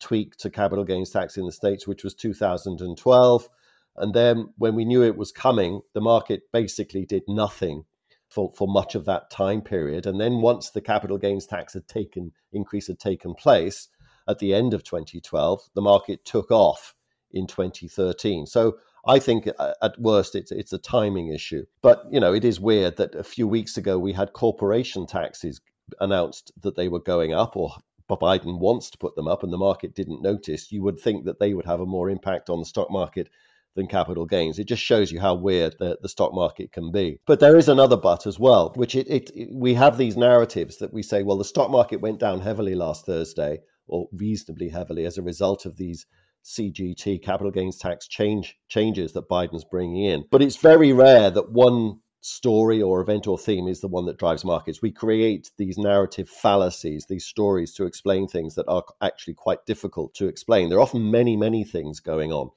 tweak 0.00 0.34
to 0.38 0.48
capital 0.48 0.84
gains 0.84 1.10
tax 1.10 1.36
in 1.36 1.44
the 1.44 1.52
States, 1.52 1.86
which 1.86 2.02
was 2.02 2.14
2012. 2.14 3.48
And 3.96 4.14
then 4.14 4.52
when 4.56 4.74
we 4.74 4.84
knew 4.84 5.02
it 5.02 5.16
was 5.16 5.32
coming, 5.32 5.82
the 5.92 6.00
market 6.00 6.42
basically 6.52 7.04
did 7.04 7.24
nothing 7.28 7.84
for, 8.28 8.50
for 8.56 8.66
much 8.66 8.94
of 8.94 9.04
that 9.04 9.30
time 9.30 9.60
period. 9.60 10.06
And 10.06 10.20
then 10.20 10.40
once 10.40 10.70
the 10.70 10.80
capital 10.80 11.18
gains 11.18 11.46
tax 11.46 11.74
had 11.74 11.86
taken 11.86 12.32
increase 12.52 12.86
had 12.86 12.98
taken 12.98 13.34
place 13.34 13.88
at 14.26 14.38
the 14.38 14.54
end 14.54 14.72
of 14.72 14.84
2012, 14.84 15.60
the 15.74 15.82
market 15.82 16.24
took 16.24 16.50
off 16.50 16.94
in 17.32 17.46
2013. 17.46 18.46
So 18.46 18.78
I 19.06 19.18
think 19.18 19.48
uh, 19.58 19.74
at 19.82 19.98
worst 19.98 20.34
it's 20.34 20.52
it's 20.52 20.72
a 20.72 20.78
timing 20.78 21.28
issue. 21.28 21.64
But 21.82 22.04
you 22.10 22.20
know, 22.20 22.32
it 22.32 22.44
is 22.44 22.60
weird 22.60 22.96
that 22.96 23.14
a 23.14 23.24
few 23.24 23.46
weeks 23.48 23.76
ago 23.76 23.98
we 23.98 24.12
had 24.12 24.32
corporation 24.32 25.06
taxes 25.06 25.60
announced 26.00 26.52
that 26.62 26.76
they 26.76 26.88
were 26.88 27.00
going 27.00 27.34
up, 27.34 27.56
or 27.56 27.72
Biden 28.08 28.58
wants 28.58 28.90
to 28.90 28.98
put 28.98 29.16
them 29.16 29.26
up, 29.26 29.42
and 29.42 29.52
the 29.52 29.58
market 29.58 29.94
didn't 29.94 30.22
notice. 30.22 30.70
You 30.70 30.82
would 30.82 31.00
think 31.00 31.24
that 31.24 31.38
they 31.38 31.54
would 31.54 31.66
have 31.66 31.80
a 31.80 31.86
more 31.86 32.10
impact 32.10 32.50
on 32.50 32.60
the 32.60 32.66
stock 32.66 32.90
market 32.90 33.28
than 33.74 33.86
capital 33.86 34.26
gains. 34.26 34.58
It 34.58 34.68
just 34.68 34.82
shows 34.82 35.10
you 35.10 35.20
how 35.20 35.34
weird 35.34 35.76
the, 35.78 35.98
the 36.02 36.08
stock 36.08 36.34
market 36.34 36.72
can 36.72 36.90
be. 36.90 37.18
But 37.26 37.40
there 37.40 37.56
is 37.56 37.68
another 37.68 37.96
but 37.96 38.26
as 38.26 38.38
well, 38.38 38.72
which 38.76 38.94
it, 38.94 39.06
it, 39.08 39.30
it 39.34 39.48
we 39.52 39.74
have 39.74 39.98
these 39.98 40.16
narratives 40.16 40.78
that 40.78 40.92
we 40.92 41.02
say, 41.02 41.22
well, 41.22 41.38
the 41.38 41.44
stock 41.44 41.70
market 41.70 42.00
went 42.00 42.18
down 42.18 42.40
heavily 42.40 42.74
last 42.74 43.06
Thursday, 43.06 43.60
or 43.88 44.08
reasonably 44.12 44.68
heavily 44.68 45.04
as 45.04 45.18
a 45.18 45.22
result 45.22 45.66
of 45.66 45.76
these 45.76 46.06
CGT 46.44 47.22
capital 47.22 47.52
gains 47.52 47.78
tax 47.78 48.08
change 48.08 48.56
changes 48.68 49.12
that 49.12 49.28
Biden's 49.28 49.64
bringing 49.64 50.04
in. 50.04 50.24
But 50.30 50.42
it's 50.42 50.56
very 50.56 50.92
rare 50.92 51.30
that 51.30 51.52
one 51.52 52.00
story 52.22 52.80
or 52.80 53.00
event 53.00 53.26
or 53.26 53.36
theme 53.36 53.66
is 53.66 53.80
the 53.80 53.88
one 53.88 54.06
that 54.06 54.18
drives 54.18 54.44
markets. 54.44 54.80
We 54.80 54.92
create 54.92 55.50
these 55.58 55.76
narrative 55.76 56.28
fallacies, 56.28 57.06
these 57.08 57.26
stories 57.26 57.74
to 57.74 57.84
explain 57.84 58.28
things 58.28 58.54
that 58.54 58.66
are 58.68 58.84
actually 59.00 59.34
quite 59.34 59.66
difficult 59.66 60.14
to 60.14 60.26
explain. 60.26 60.68
There 60.68 60.78
are 60.78 60.82
often 60.82 61.10
many, 61.10 61.36
many 61.36 61.64
things 61.64 62.00
going 62.00 62.32
on. 62.32 62.50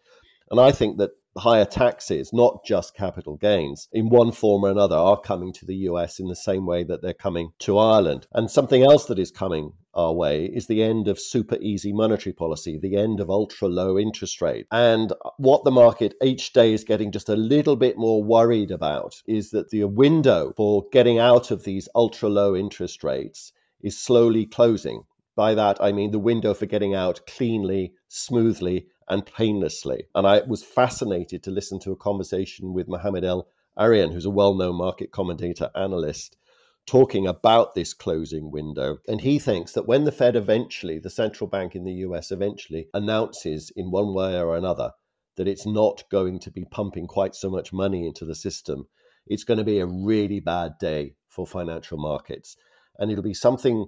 And 0.51 0.59
I 0.59 0.71
think 0.71 0.97
that 0.97 1.11
higher 1.37 1.65
taxes, 1.65 2.31
not 2.31 2.63
just 2.63 2.95
capital 2.95 3.35
gains, 3.35 3.89
in 3.91 4.07
one 4.07 4.31
form 4.31 4.63
or 4.63 4.69
another, 4.69 4.95
are 4.95 5.19
coming 5.19 5.51
to 5.51 5.65
the 5.65 5.75
US 5.89 6.19
in 6.19 6.27
the 6.27 6.35
same 6.35 6.65
way 6.65 6.83
that 6.83 7.01
they're 7.01 7.13
coming 7.13 7.51
to 7.59 7.77
Ireland. 7.77 8.27
And 8.31 8.49
something 8.49 8.83
else 8.83 9.05
that 9.05 9.19
is 9.19 9.31
coming 9.31 9.73
our 9.93 10.13
way 10.13 10.45
is 10.45 10.67
the 10.67 10.81
end 10.81 11.07
of 11.07 11.19
super 11.19 11.57
easy 11.59 11.91
monetary 11.91 12.33
policy, 12.33 12.77
the 12.77 12.95
end 12.95 13.19
of 13.19 13.29
ultra 13.29 13.67
low 13.67 13.97
interest 13.97 14.41
rate. 14.41 14.65
And 14.71 15.11
what 15.37 15.63
the 15.63 15.71
market 15.71 16.13
each 16.23 16.53
day 16.53 16.73
is 16.73 16.83
getting 16.83 17.11
just 17.11 17.27
a 17.27 17.35
little 17.35 17.75
bit 17.75 17.97
more 17.97 18.23
worried 18.23 18.71
about 18.71 19.21
is 19.27 19.51
that 19.51 19.69
the 19.71 19.83
window 19.85 20.53
for 20.55 20.85
getting 20.91 21.19
out 21.19 21.51
of 21.51 21.63
these 21.63 21.89
ultra 21.95 22.29
low 22.29 22.55
interest 22.55 23.03
rates 23.03 23.51
is 23.81 23.97
slowly 23.97 24.45
closing. 24.45 25.03
By 25.35 25.53
that, 25.55 25.81
I 25.81 25.91
mean 25.91 26.11
the 26.11 26.19
window 26.19 26.53
for 26.53 26.65
getting 26.65 26.95
out 26.95 27.19
cleanly, 27.27 27.93
smoothly, 28.07 28.87
and 29.07 29.25
painlessly. 29.25 30.05
And 30.15 30.25
I 30.27 30.41
was 30.47 30.63
fascinated 30.63 31.43
to 31.43 31.51
listen 31.51 31.79
to 31.81 31.91
a 31.91 31.97
conversation 31.97 32.73
with 32.73 32.87
Mohamed 32.87 33.23
El-Erian, 33.23 34.13
who's 34.13 34.25
a 34.25 34.29
well 34.29 34.55
known 34.55 34.75
market 34.75 35.11
commentator 35.11 35.69
analyst, 35.75 36.37
talking 36.85 37.27
about 37.27 37.73
this 37.73 37.93
closing 37.93 38.51
window. 38.51 38.97
And 39.07 39.21
he 39.21 39.39
thinks 39.39 39.73
that 39.73 39.87
when 39.87 40.03
the 40.03 40.11
Fed 40.11 40.35
eventually, 40.35 40.99
the 40.99 41.09
central 41.09 41.47
bank 41.49 41.75
in 41.75 41.83
the 41.83 41.93
US 42.05 42.31
eventually 42.31 42.87
announces 42.93 43.71
in 43.75 43.91
one 43.91 44.13
way 44.13 44.39
or 44.39 44.55
another 44.55 44.91
that 45.35 45.47
it's 45.47 45.65
not 45.65 46.03
going 46.09 46.39
to 46.39 46.51
be 46.51 46.65
pumping 46.65 47.07
quite 47.07 47.35
so 47.35 47.49
much 47.49 47.73
money 47.73 48.07
into 48.07 48.25
the 48.25 48.35
system, 48.35 48.87
it's 49.27 49.43
going 49.43 49.57
to 49.57 49.63
be 49.63 49.79
a 49.79 49.85
really 49.85 50.39
bad 50.39 50.73
day 50.79 51.15
for 51.27 51.45
financial 51.45 51.97
markets. 51.97 52.55
And 52.97 53.11
it'll 53.11 53.23
be 53.23 53.33
something 53.33 53.87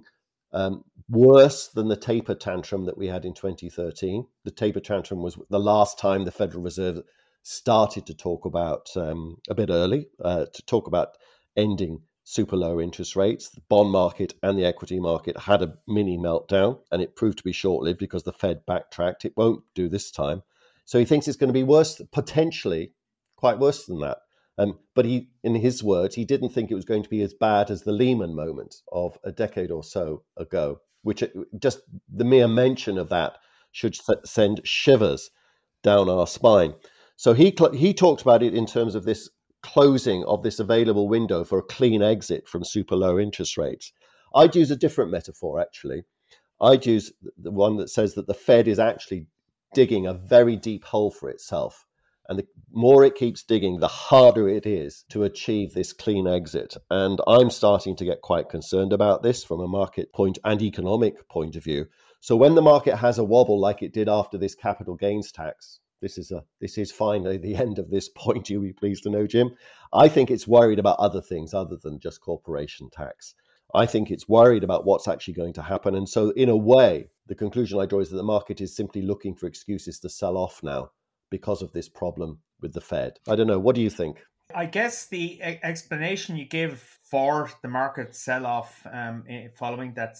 um, 0.52 0.84
worse 1.08 1.68
than 1.68 1.88
the 1.88 1.96
taper 1.96 2.34
tantrum 2.34 2.84
that 2.86 2.98
we 2.98 3.06
had 3.06 3.24
in 3.24 3.34
2013. 3.34 4.26
The 4.44 4.50
taper 4.50 4.80
tantrum 4.80 5.22
was 5.22 5.38
the 5.50 5.60
last 5.60 5.98
time 5.98 6.24
the 6.24 6.30
Federal 6.30 6.62
Reserve 6.62 7.02
started 7.42 8.06
to 8.06 8.14
talk 8.14 8.44
about 8.44 8.88
um, 8.96 9.38
a 9.48 9.54
bit 9.54 9.70
early, 9.70 10.08
uh, 10.22 10.46
to 10.52 10.62
talk 10.66 10.86
about 10.86 11.16
ending 11.56 12.02
super 12.24 12.56
low 12.56 12.80
interest 12.80 13.16
rates. 13.16 13.48
The 13.48 13.62
bond 13.68 13.90
market 13.90 14.34
and 14.42 14.58
the 14.58 14.66
equity 14.66 15.00
market 15.00 15.38
had 15.38 15.62
a 15.62 15.74
mini 15.86 16.18
meltdown, 16.18 16.78
and 16.92 17.00
it 17.00 17.16
proved 17.16 17.38
to 17.38 17.44
be 17.44 17.52
short 17.52 17.84
lived 17.84 17.98
because 17.98 18.22
the 18.22 18.32
Fed 18.32 18.66
backtracked. 18.66 19.24
It 19.24 19.36
won't 19.36 19.64
do 19.74 19.88
this 19.88 20.10
time. 20.10 20.42
So 20.84 20.98
he 20.98 21.04
thinks 21.04 21.26
it's 21.26 21.36
going 21.36 21.48
to 21.48 21.54
be 21.54 21.64
worse, 21.64 22.00
potentially 22.12 22.92
quite 23.36 23.58
worse 23.58 23.86
than 23.86 24.00
that. 24.00 24.18
Um, 24.58 24.78
but 24.94 25.04
he, 25.04 25.30
in 25.44 25.54
his 25.54 25.84
words, 25.84 26.16
he 26.16 26.24
didn't 26.24 26.48
think 26.50 26.70
it 26.70 26.74
was 26.74 26.84
going 26.84 27.04
to 27.04 27.08
be 27.08 27.22
as 27.22 27.32
bad 27.32 27.70
as 27.70 27.82
the 27.82 27.92
Lehman 27.92 28.34
moment 28.34 28.76
of 28.90 29.16
a 29.22 29.30
decade 29.30 29.70
or 29.70 29.84
so 29.84 30.24
ago, 30.36 30.80
which 31.02 31.22
uh, 31.22 31.28
just 31.60 31.80
the 32.12 32.24
mere 32.24 32.48
mention 32.48 32.98
of 32.98 33.08
that 33.10 33.38
should 33.70 33.96
send 34.24 34.60
shivers 34.64 35.30
down 35.82 36.08
our 36.08 36.26
spine. 36.26 36.74
So 37.16 37.32
he 37.32 37.54
he 37.74 37.94
talked 37.94 38.22
about 38.22 38.42
it 38.42 38.54
in 38.54 38.66
terms 38.66 38.94
of 38.94 39.04
this 39.04 39.30
closing 39.62 40.24
of 40.24 40.42
this 40.42 40.58
available 40.58 41.08
window 41.08 41.44
for 41.44 41.58
a 41.58 41.62
clean 41.62 42.02
exit 42.02 42.48
from 42.48 42.64
super 42.64 42.96
low 42.96 43.18
interest 43.18 43.56
rates. 43.56 43.92
I'd 44.34 44.56
use 44.56 44.70
a 44.70 44.76
different 44.76 45.10
metaphor, 45.10 45.60
actually. 45.60 46.02
I'd 46.60 46.86
use 46.86 47.12
the 47.36 47.50
one 47.50 47.76
that 47.76 47.90
says 47.90 48.14
that 48.14 48.26
the 48.26 48.34
Fed 48.34 48.68
is 48.68 48.78
actually 48.78 49.26
digging 49.74 50.06
a 50.06 50.14
very 50.14 50.56
deep 50.56 50.84
hole 50.84 51.10
for 51.10 51.30
itself. 51.30 51.86
And 52.28 52.38
the 52.38 52.46
more 52.70 53.04
it 53.04 53.14
keeps 53.14 53.42
digging, 53.42 53.80
the 53.80 53.88
harder 53.88 54.50
it 54.50 54.66
is 54.66 55.04
to 55.08 55.24
achieve 55.24 55.72
this 55.72 55.94
clean 55.94 56.26
exit. 56.26 56.76
And 56.90 57.20
I'm 57.26 57.48
starting 57.48 57.96
to 57.96 58.04
get 58.04 58.20
quite 58.20 58.50
concerned 58.50 58.92
about 58.92 59.22
this 59.22 59.42
from 59.42 59.60
a 59.60 59.66
market 59.66 60.12
point 60.12 60.38
and 60.44 60.60
economic 60.60 61.26
point 61.30 61.56
of 61.56 61.64
view. 61.64 61.86
So 62.20 62.36
when 62.36 62.54
the 62.54 62.60
market 62.60 62.96
has 62.96 63.16
a 63.16 63.24
wobble 63.24 63.58
like 63.58 63.82
it 63.82 63.94
did 63.94 64.10
after 64.10 64.36
this 64.36 64.54
capital 64.54 64.94
gains 64.94 65.32
tax, 65.32 65.80
this 66.02 66.18
is 66.18 66.30
a 66.30 66.44
this 66.60 66.76
is 66.76 66.92
finally 66.92 67.38
the 67.38 67.56
end 67.64 67.78
of 67.78 67.88
this 67.88 68.10
point. 68.10 68.50
You'll 68.50 68.62
be 68.62 68.74
pleased 68.74 69.04
to 69.04 69.10
know, 69.10 69.26
Jim. 69.26 69.54
I 69.94 70.08
think 70.08 70.30
it's 70.30 70.46
worried 70.46 70.78
about 70.78 70.98
other 70.98 71.22
things 71.22 71.54
other 71.54 71.76
than 71.76 71.98
just 71.98 72.20
corporation 72.20 72.90
tax. 72.90 73.34
I 73.74 73.86
think 73.86 74.10
it's 74.10 74.28
worried 74.28 74.64
about 74.64 74.84
what's 74.84 75.08
actually 75.08 75.34
going 75.34 75.54
to 75.54 75.62
happen. 75.62 75.94
And 75.94 76.08
so, 76.08 76.30
in 76.30 76.50
a 76.50 76.56
way, 76.56 77.08
the 77.26 77.34
conclusion 77.34 77.80
I 77.80 77.86
draw 77.86 78.00
is 78.00 78.10
that 78.10 78.16
the 78.16 78.22
market 78.22 78.60
is 78.60 78.76
simply 78.76 79.00
looking 79.00 79.34
for 79.34 79.46
excuses 79.46 79.98
to 80.00 80.10
sell 80.10 80.36
off 80.36 80.62
now 80.62 80.90
because 81.30 81.62
of 81.62 81.72
this 81.72 81.88
problem 81.88 82.38
with 82.60 82.72
the 82.72 82.80
Fed. 82.80 83.18
I 83.28 83.36
don't 83.36 83.46
know. 83.46 83.58
What 83.58 83.74
do 83.74 83.82
you 83.82 83.90
think? 83.90 84.18
I 84.54 84.64
guess 84.64 85.06
the 85.06 85.42
explanation 85.42 86.36
you 86.36 86.46
give 86.46 86.80
for 87.02 87.50
the 87.62 87.68
market 87.68 88.14
sell 88.14 88.46
off 88.46 88.86
um, 88.90 89.24
following 89.54 89.92
that 89.94 90.16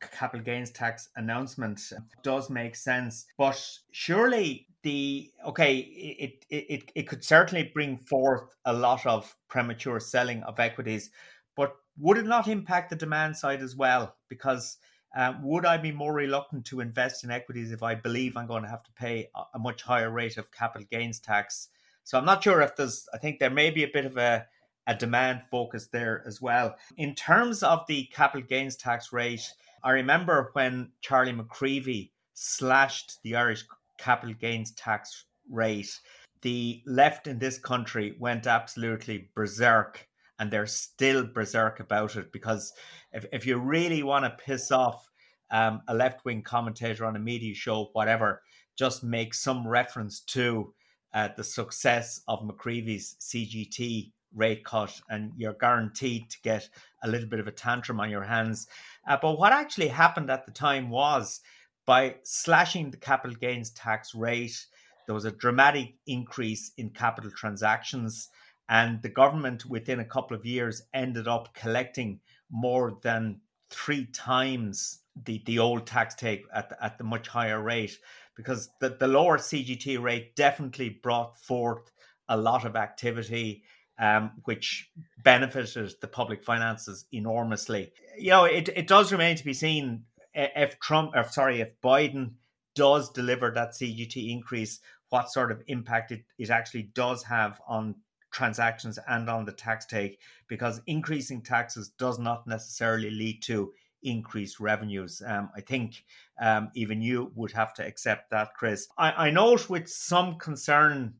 capital 0.00 0.44
gains 0.44 0.70
tax 0.70 1.08
announcement 1.16 1.80
does 2.22 2.50
make 2.50 2.76
sense. 2.76 3.26
But 3.36 3.60
surely 3.92 4.66
the 4.82 5.30
okay, 5.46 5.76
it, 5.76 6.44
it 6.50 6.90
it 6.94 7.02
could 7.08 7.24
certainly 7.24 7.70
bring 7.74 7.98
forth 7.98 8.54
a 8.64 8.72
lot 8.72 9.06
of 9.06 9.34
premature 9.48 10.00
selling 10.00 10.42
of 10.42 10.58
equities, 10.58 11.10
but 11.56 11.76
would 11.98 12.18
it 12.18 12.26
not 12.26 12.48
impact 12.48 12.90
the 12.90 12.96
demand 12.96 13.36
side 13.36 13.62
as 13.62 13.76
well? 13.76 14.14
Because 14.28 14.78
um, 15.16 15.42
would 15.42 15.64
I 15.64 15.76
be 15.76 15.92
more 15.92 16.12
reluctant 16.12 16.66
to 16.66 16.80
invest 16.80 17.24
in 17.24 17.30
equities 17.30 17.72
if 17.72 17.82
I 17.82 17.94
believe 17.94 18.36
I'm 18.36 18.46
going 18.46 18.62
to 18.62 18.68
have 18.68 18.82
to 18.84 18.92
pay 18.92 19.30
a 19.54 19.58
much 19.58 19.82
higher 19.82 20.10
rate 20.10 20.36
of 20.36 20.52
capital 20.52 20.86
gains 20.90 21.18
tax? 21.18 21.68
So 22.04 22.18
I'm 22.18 22.24
not 22.24 22.42
sure 22.42 22.60
if 22.60 22.76
there's. 22.76 23.06
I 23.12 23.18
think 23.18 23.38
there 23.38 23.50
may 23.50 23.70
be 23.70 23.84
a 23.84 23.90
bit 23.92 24.04
of 24.04 24.16
a 24.16 24.46
a 24.86 24.94
demand 24.94 25.42
focus 25.50 25.88
there 25.88 26.24
as 26.26 26.40
well. 26.40 26.74
In 26.96 27.14
terms 27.14 27.62
of 27.62 27.86
the 27.86 28.04
capital 28.06 28.46
gains 28.46 28.74
tax 28.74 29.12
rate, 29.12 29.52
I 29.84 29.90
remember 29.90 30.50
when 30.54 30.92
Charlie 31.02 31.34
McCreevy 31.34 32.10
slashed 32.32 33.22
the 33.22 33.36
Irish 33.36 33.64
capital 33.98 34.34
gains 34.34 34.72
tax 34.72 35.26
rate, 35.50 36.00
the 36.40 36.82
left 36.86 37.26
in 37.26 37.38
this 37.38 37.58
country 37.58 38.16
went 38.18 38.46
absolutely 38.46 39.28
berserk 39.34 40.08
and 40.38 40.50
they're 40.50 40.66
still 40.66 41.26
berserk 41.26 41.80
about 41.80 42.16
it 42.16 42.32
because 42.32 42.72
if, 43.12 43.26
if 43.32 43.46
you 43.46 43.58
really 43.58 44.02
want 44.02 44.24
to 44.24 44.44
piss 44.44 44.70
off 44.70 45.08
um, 45.50 45.82
a 45.88 45.94
left 45.94 46.24
wing 46.24 46.42
commentator 46.42 47.04
on 47.04 47.16
a 47.16 47.20
media 47.20 47.54
show, 47.54 47.90
whatever, 47.92 48.42
just 48.76 49.02
make 49.02 49.34
some 49.34 49.66
reference 49.66 50.20
to 50.20 50.72
uh, 51.14 51.28
the 51.36 51.44
success 51.44 52.20
of 52.28 52.40
McCreevy's 52.40 53.16
CGT 53.20 54.12
rate 54.34 54.64
cut, 54.64 55.00
and 55.08 55.32
you're 55.36 55.54
guaranteed 55.54 56.30
to 56.30 56.36
get 56.42 56.68
a 57.02 57.08
little 57.08 57.28
bit 57.28 57.40
of 57.40 57.46
a 57.46 57.52
tantrum 57.52 57.98
on 57.98 58.10
your 58.10 58.22
hands. 58.22 58.68
Uh, 59.08 59.16
but 59.20 59.38
what 59.38 59.52
actually 59.52 59.88
happened 59.88 60.30
at 60.30 60.44
the 60.44 60.52
time 60.52 60.90
was 60.90 61.40
by 61.86 62.16
slashing 62.22 62.90
the 62.90 62.96
capital 62.98 63.34
gains 63.34 63.70
tax 63.70 64.14
rate, 64.14 64.66
there 65.06 65.14
was 65.14 65.24
a 65.24 65.32
dramatic 65.32 65.94
increase 66.06 66.72
in 66.76 66.90
capital 66.90 67.30
transactions, 67.30 68.28
and 68.68 69.00
the 69.02 69.08
government 69.08 69.66
within 69.66 70.00
a 70.00 70.04
couple 70.04 70.36
of 70.36 70.44
years 70.44 70.82
ended 70.92 71.26
up 71.26 71.54
collecting 71.54 72.20
more 72.50 72.98
than 73.02 73.40
three 73.70 74.06
times 74.06 75.00
the, 75.24 75.42
the 75.46 75.58
old 75.58 75.86
tax 75.86 76.14
take 76.14 76.44
at 76.54 76.68
the, 76.68 76.84
at 76.84 76.98
the 76.98 77.04
much 77.04 77.28
higher 77.28 77.60
rate 77.60 77.98
because 78.36 78.70
the, 78.80 78.90
the 78.90 79.08
lower 79.08 79.36
CGT 79.38 80.00
rate 80.00 80.36
definitely 80.36 80.88
brought 80.88 81.38
forth 81.40 81.90
a 82.28 82.36
lot 82.36 82.64
of 82.64 82.76
activity 82.76 83.62
um, 83.98 84.30
which 84.44 84.90
benefited 85.24 85.92
the 86.00 86.06
public 86.06 86.44
finances 86.44 87.06
enormously. 87.12 87.92
You 88.16 88.30
know, 88.30 88.44
it, 88.44 88.68
it 88.68 88.86
does 88.86 89.10
remain 89.10 89.36
to 89.36 89.44
be 89.44 89.54
seen 89.54 90.04
if 90.34 90.78
Trump, 90.78 91.12
or 91.14 91.24
sorry, 91.24 91.60
if 91.60 91.80
Biden 91.82 92.32
does 92.74 93.10
deliver 93.10 93.50
that 93.50 93.72
CGT 93.72 94.30
increase, 94.30 94.80
what 95.08 95.32
sort 95.32 95.50
of 95.50 95.62
impact 95.66 96.12
it, 96.12 96.22
it 96.38 96.50
actually 96.50 96.84
does 96.94 97.24
have 97.24 97.60
on 97.66 97.96
transactions 98.30 98.98
and 99.08 99.28
on 99.28 99.44
the 99.44 99.52
tax 99.52 99.86
take, 99.86 100.20
because 100.48 100.80
increasing 100.86 101.42
taxes 101.42 101.90
does 101.98 102.18
not 102.18 102.46
necessarily 102.46 103.10
lead 103.10 103.42
to 103.42 103.72
increased 104.02 104.60
revenues. 104.60 105.22
Um, 105.26 105.50
I 105.56 105.60
think 105.60 106.04
um, 106.40 106.70
even 106.74 107.02
you 107.02 107.32
would 107.34 107.52
have 107.52 107.74
to 107.74 107.86
accept 107.86 108.30
that, 108.30 108.54
Chris. 108.54 108.88
I, 108.96 109.28
I 109.28 109.30
note 109.30 109.68
with 109.68 109.88
some 109.88 110.36
concern 110.36 111.14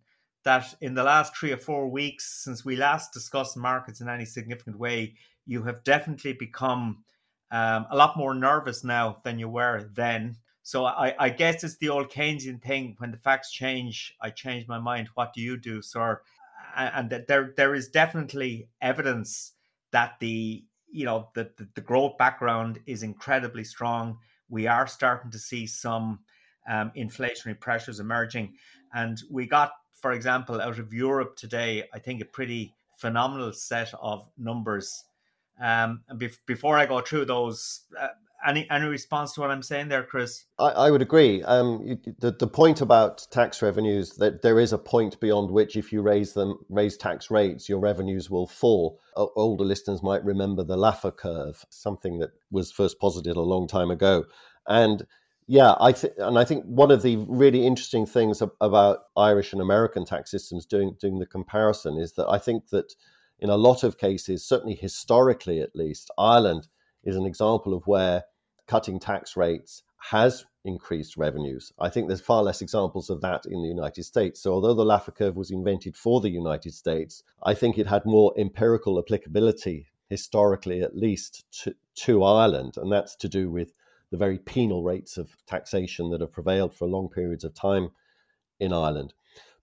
that 0.44 0.75
in 0.81 0.94
the 0.94 1.03
last 1.03 1.37
three 1.37 1.53
or 1.53 1.57
four 1.57 1.88
weeks 1.88 2.42
since 2.44 2.64
we 2.64 2.77
last 2.77 3.12
discussed 3.12 3.57
markets 3.57 4.01
in 4.01 4.09
any 4.09 4.25
significant 4.25 4.79
way, 4.79 5.14
you 5.47 5.62
have 5.64 5.83
definitely 5.85 6.33
become 6.33 7.05
um, 7.51 7.87
a 7.90 7.97
lot 7.97 8.16
more 8.16 8.35
nervous 8.35 8.85
now 8.85 9.18
than 9.25 9.38
you 9.38 9.49
were 9.49 9.88
then. 9.94 10.37
So 10.62 10.85
I, 10.85 11.14
I, 11.18 11.31
guess 11.31 11.64
it's 11.64 11.79
the 11.79 11.88
old 11.88 12.11
Keynesian 12.11 12.62
thing: 12.62 12.94
when 12.99 13.11
the 13.11 13.16
facts 13.16 13.51
change, 13.51 14.14
I 14.21 14.29
change 14.29 14.68
my 14.68 14.79
mind. 14.79 15.09
What 15.14 15.33
do 15.33 15.40
you 15.40 15.57
do, 15.57 15.81
sir? 15.81 16.21
And 16.76 17.11
that 17.11 17.28
there 17.28 17.52
there 17.57 17.74
is 17.74 17.88
definitely 17.88 18.68
evidence 18.81 19.52
that 19.90 20.14
the 20.20 20.64
you 20.90 21.04
know 21.04 21.28
the, 21.35 21.50
the, 21.57 21.68
the 21.74 21.81
growth 21.81 22.16
background 22.18 22.81
is 22.87 23.02
incredibly 23.02 23.64
strong. 23.64 24.18
We 24.48 24.66
are 24.66 24.87
starting 24.87 25.31
to 25.31 25.38
see 25.38 25.66
some 25.66 26.20
um, 26.68 26.92
inflationary 26.96 27.59
pressures 27.59 28.00
emerging, 28.00 28.54
and 28.94 29.20
we 29.31 29.46
got, 29.46 29.72
for 29.94 30.12
example, 30.12 30.61
out 30.61 30.78
of 30.78 30.92
Europe 30.92 31.37
today, 31.37 31.85
I 31.92 31.98
think 31.98 32.22
a 32.22 32.24
pretty 32.24 32.74
phenomenal 32.96 33.52
set 33.52 33.92
of 34.00 34.28
numbers 34.37 35.04
um, 35.61 36.02
and 36.09 36.18
be- 36.18 36.31
before 36.46 36.78
I 36.78 36.87
go 36.87 37.00
through 37.00 37.26
those, 37.26 37.81
uh, 37.98 38.09
any 38.46 38.68
any 38.70 38.87
response 38.87 39.33
to 39.35 39.40
what 39.40 39.51
I'm 39.51 39.62
saying 39.62 39.88
there, 39.88 40.03
Chris? 40.03 40.44
I, 40.59 40.68
I 40.68 40.90
would 40.90 41.03
agree. 41.03 41.42
Um, 41.42 41.83
you, 41.85 41.98
the 42.18 42.33
the 42.33 42.46
point 42.46 42.81
about 42.81 43.27
tax 43.31 43.62
revenues 43.62 44.16
that 44.16 44.42
there 44.42 44.61
is 44.61 44.72
a 44.72 44.79
point 44.79 45.18
beyond 45.20 45.51
which, 45.51 45.77
if 45.77 45.92
you 45.92 46.03
raise 46.03 46.35
them, 46.35 46.59
raise 46.68 46.96
tax 46.96 47.31
rates, 47.31 47.68
your 47.68 47.81
revenues 47.81 48.31
will 48.31 48.46
fall. 48.46 49.01
O- 49.16 49.33
older 49.37 49.64
listeners 49.64 50.03
might 50.03 50.24
remember 50.24 50.64
the 50.64 50.77
Laffer 50.77 51.16
curve, 51.16 51.64
something 51.70 52.18
that 52.20 52.31
was 52.51 52.72
first 52.72 52.98
posited 53.01 53.37
a 53.37 53.40
long 53.40 53.66
time 53.66 53.90
ago, 53.90 54.24
and 54.66 55.07
yeah, 55.51 55.74
I 55.81 55.92
think, 55.92 56.12
and 56.18 56.38
I 56.38 56.44
think 56.44 56.64
one 56.66 56.90
of 56.90 57.03
the 57.03 57.16
really 57.27 57.66
interesting 57.66 58.05
things 58.05 58.42
about 58.61 58.98
Irish 59.16 59.55
and 59.55 59.62
American 59.62 60.05
tax 60.05 60.31
systems 60.31 60.66
doing 60.66 60.94
doing 61.01 61.18
the 61.18 61.27
comparison 61.27 61.96
is 61.96 62.12
that 62.12 62.29
I 62.29 62.38
think 62.38 62.68
that 62.68 62.92
in 63.40 63.48
a 63.51 63.57
lot 63.57 63.83
of 63.83 63.98
cases, 63.98 64.46
certainly 64.46 64.74
historically 64.74 65.61
at 65.61 65.74
least, 65.74 66.11
Ireland 66.18 66.68
is 67.05 67.17
an 67.17 67.27
example 67.27 67.75
of 67.75 67.87
where 67.87 68.25
cutting 68.67 68.99
tax 68.99 69.37
rates 69.37 69.83
has 69.99 70.45
increased 70.65 71.17
revenues. 71.17 71.73
I 71.81 71.89
think 71.89 72.07
there's 72.07 72.21
far 72.21 72.43
less 72.43 72.63
examples 72.63 73.11
of 73.11 73.21
that 73.23 73.47
in 73.47 73.63
the 73.63 73.69
United 73.69 74.05
States. 74.05 74.41
So, 74.41 74.53
although 74.53 74.75
the 74.75 74.85
Laffer 74.85 75.15
curve 75.15 75.37
was 75.37 75.51
invented 75.51 75.97
for 75.97 76.21
the 76.21 76.31
United 76.31 76.75
States, 76.75 77.23
I 77.43 77.55
think 77.55 77.79
it 77.79 77.87
had 77.87 78.05
more 78.05 78.33
empirical 78.39 78.99
applicability, 78.99 79.87
historically 80.09 80.83
at 80.83 80.97
least, 80.97 81.45
to, 81.63 81.75
to 82.05 82.23
Ireland. 82.23 82.75
And 82.77 82.93
that's 82.93 83.17
to 83.17 83.29
do 83.29 83.51
with 83.51 83.73
the 84.11 84.19
very 84.19 84.39
penal 84.39 84.83
rates 84.83 85.17
of 85.17 85.37
taxation 85.47 86.11
that 86.11 86.21
have 86.21 86.33
prevailed 86.33 86.75
for 86.75 86.87
long 86.87 87.09
periods 87.09 87.45
of 87.45 87.55
time 87.55 87.91
in 88.61 88.73
Ireland. 88.73 89.15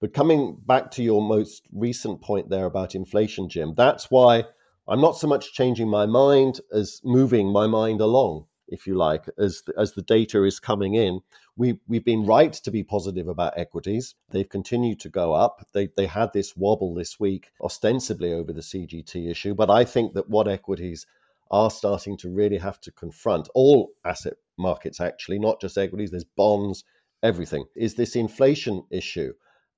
But 0.02 0.13
coming 0.13 0.58
back 0.65 0.91
to 0.91 1.04
your 1.04 1.21
most 1.21 1.63
recent 1.71 2.21
point 2.21 2.50
there 2.50 2.65
about 2.65 2.95
inflation, 2.95 3.50
Jim, 3.50 3.74
that's 3.76 4.12
why 4.12 4.45
I'm 4.88 5.02
not 5.02 5.17
so 5.17 5.28
much 5.28 5.54
changing 5.54 5.89
my 5.89 6.06
mind 6.06 6.62
as 6.71 7.02
moving 7.04 7.52
my 7.52 7.65
mind 7.65 8.02
along, 8.02 8.45
if 8.67 8.86
you 8.86 8.95
like, 8.95 9.26
as 9.38 9.63
the, 9.65 9.74
as 9.78 9.93
the 9.93 10.04
data 10.04 10.43
is 10.43 10.60
coming 10.60 10.93
in. 10.93 11.21
We 11.58 11.80
we've 11.88 12.06
been 12.06 12.26
right 12.26 12.54
to 12.54 12.71
be 12.71 12.84
positive 12.84 13.28
about 13.28 13.58
equities. 13.58 14.13
They've 14.30 14.48
continued 14.48 15.00
to 15.02 15.10
go 15.10 15.34
up. 15.34 15.67
They 15.74 15.89
they 15.98 16.06
had 16.06 16.34
this 16.34 16.56
wobble 16.56 16.93
this 16.93 17.19
week, 17.19 17.52
ostensibly 17.62 18.32
over 18.34 18.54
the 18.54 18.62
CGT 18.62 19.30
issue, 19.30 19.56
but 19.56 19.71
I 19.71 19.86
think 19.86 20.13
that 20.13 20.30
what 20.30 20.48
equities 20.48 21.08
are 21.50 21.71
starting 21.71 22.17
to 22.17 22.30
really 22.30 22.58
have 22.58 22.80
to 22.82 22.91
confront 22.91 23.50
all 23.56 23.91
asset 24.04 24.34
markets 24.58 25.00
actually, 25.00 25.39
not 25.39 25.62
just 25.62 25.78
equities. 25.78 26.12
There's 26.12 26.24
bonds, 26.24 26.84
everything. 27.24 27.65
Is 27.76 27.95
this 27.95 28.15
inflation 28.15 28.84
issue? 28.91 29.34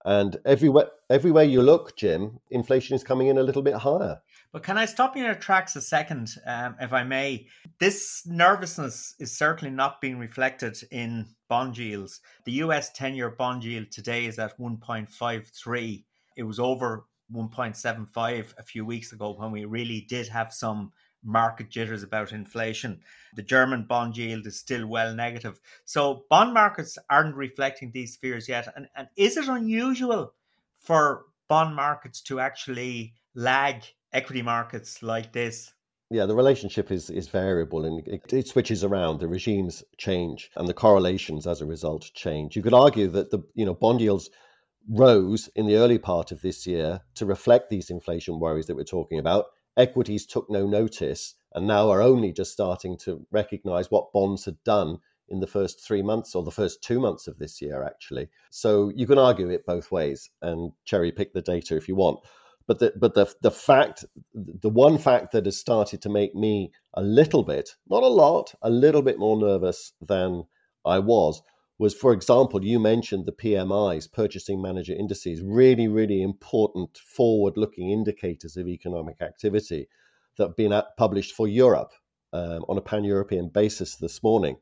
And 0.05 0.37
everywhere, 0.45 0.87
everywhere 1.09 1.43
you 1.43 1.61
look, 1.61 1.97
Jim, 1.97 2.39
inflation 2.49 2.95
is 2.95 3.03
coming 3.03 3.27
in 3.27 3.37
a 3.37 3.43
little 3.43 3.61
bit 3.61 3.73
higher. 3.75 4.21
But 4.51 4.63
can 4.63 4.77
I 4.77 4.85
stop 4.85 5.15
you 5.15 5.23
in 5.23 5.27
your 5.27 5.35
tracks 5.35 5.75
a 5.75 5.81
second, 5.81 6.35
um, 6.45 6.75
if 6.79 6.93
I 6.93 7.03
may? 7.03 7.47
This 7.79 8.23
nervousness 8.25 9.15
is 9.19 9.37
certainly 9.37 9.73
not 9.73 9.99
being 9.99 10.17
reflected 10.17 10.77
in 10.89 11.27
bond 11.49 11.77
yields. 11.77 12.21
The 12.45 12.53
US 12.63 12.91
10 12.93 13.15
year 13.15 13.29
bond 13.29 13.63
yield 13.63 13.91
today 13.91 14.25
is 14.25 14.39
at 14.39 14.57
1.53. 14.57 16.03
It 16.37 16.43
was 16.43 16.59
over 16.59 17.05
1.75 17.33 18.53
a 18.57 18.63
few 18.63 18.85
weeks 18.85 19.11
ago 19.11 19.35
when 19.37 19.51
we 19.51 19.65
really 19.65 20.01
did 20.07 20.27
have 20.29 20.53
some 20.53 20.91
market 21.23 21.69
jitters 21.69 22.03
about 22.03 22.31
inflation. 22.31 23.01
The 23.35 23.43
German 23.43 23.83
bond 23.83 24.15
yield 24.15 24.47
is 24.47 24.59
still 24.59 24.87
well 24.87 25.13
negative. 25.13 25.59
So 25.83 26.23
bond 26.29 26.53
markets 26.53 26.97
aren't 27.09 27.35
reflecting 27.35 27.91
these 27.91 28.15
fears 28.15 28.47
yet. 28.47 28.71
And, 28.75 28.87
and 28.95 29.09
is 29.17 29.35
it 29.35 29.49
unusual 29.49 30.33
for 30.79 31.25
bond 31.49 31.75
markets 31.75 32.21
to 32.21 32.39
actually 32.39 33.13
lag 33.35 33.83
equity 34.13 34.41
markets 34.41 35.03
like 35.03 35.31
this? 35.31 35.73
Yeah, 36.09 36.25
the 36.25 36.35
relationship 36.35 36.91
is, 36.91 37.09
is 37.09 37.27
variable 37.27 37.85
and 37.85 38.07
it, 38.07 38.31
it, 38.31 38.47
switches 38.47 38.83
around. 38.83 39.19
The 39.19 39.27
regimes 39.27 39.83
change 39.97 40.49
and 40.55 40.67
the 40.67 40.73
correlations 40.73 41.45
as 41.45 41.61
a 41.61 41.65
result 41.65 42.09
change. 42.13 42.55
You 42.55 42.63
could 42.63 42.73
argue 42.73 43.07
that 43.09 43.29
the 43.29 43.39
you 43.55 43.65
know 43.65 43.73
bond 43.73 43.99
yields 43.99 44.29
rose 44.89 45.49
in 45.55 45.67
the 45.67 45.75
early 45.75 45.97
part 45.97 46.31
of 46.31 46.41
this 46.41 46.65
year 46.65 47.01
to 47.15 47.25
reflect 47.25 47.69
these 47.69 47.89
inflation 47.89 48.39
worries 48.39 48.67
that 48.67 48.75
we're 48.75 48.83
talking 48.83 49.19
about 49.19 49.47
equities 49.77 50.25
took 50.25 50.49
no 50.49 50.65
notice 50.65 51.35
and 51.53 51.67
now 51.67 51.89
are 51.89 52.01
only 52.01 52.33
just 52.33 52.51
starting 52.51 52.97
to 52.97 53.25
recognize 53.31 53.89
what 53.89 54.11
bonds 54.11 54.43
had 54.43 54.61
done 54.65 54.97
in 55.29 55.39
the 55.39 55.47
first 55.47 55.85
three 55.85 56.01
months 56.01 56.35
or 56.35 56.43
the 56.43 56.51
first 56.51 56.83
two 56.83 56.99
months 56.99 57.27
of 57.27 57.37
this 57.37 57.61
year, 57.61 57.83
actually. 57.83 58.27
So 58.49 58.91
you 58.95 59.05
can 59.05 59.17
argue 59.17 59.49
it 59.49 59.65
both 59.65 59.91
ways 59.91 60.29
and 60.41 60.71
cherry 60.85 61.11
pick 61.11 61.33
the 61.33 61.41
data 61.41 61.75
if 61.75 61.87
you 61.87 61.95
want. 61.95 62.19
But 62.67 62.79
the, 62.79 62.93
but 62.97 63.13
the, 63.13 63.33
the 63.41 63.51
fact, 63.51 64.03
the 64.33 64.69
one 64.69 64.97
fact 64.97 65.31
that 65.31 65.45
has 65.45 65.57
started 65.57 66.01
to 66.01 66.09
make 66.09 66.35
me 66.35 66.71
a 66.93 67.01
little 67.01 67.43
bit, 67.43 67.69
not 67.89 68.03
a 68.03 68.07
lot, 68.07 68.53
a 68.61 68.69
little 68.69 69.01
bit 69.01 69.17
more 69.17 69.37
nervous 69.37 69.93
than 70.01 70.43
I 70.85 70.99
was, 70.99 71.41
was, 71.79 71.93
for 71.93 72.11
example, 72.11 72.65
you 72.65 72.79
mentioned 72.79 73.25
the 73.25 73.31
PMIs, 73.31 74.11
purchasing 74.11 74.61
manager 74.61 74.93
indices, 74.93 75.41
really, 75.41 75.87
really 75.87 76.21
important 76.21 76.97
forward 76.97 77.55
looking 77.55 77.91
indicators 77.91 78.57
of 78.57 78.67
economic 78.67 79.21
activity 79.21 79.87
that 80.37 80.47
have 80.47 80.55
been 80.55 80.81
published 80.97 81.33
for 81.33 81.47
Europe 81.47 81.91
um, 82.33 82.65
on 82.67 82.77
a 82.77 82.81
pan 82.81 83.03
European 83.03 83.49
basis 83.49 83.95
this 83.95 84.21
morning. 84.23 84.57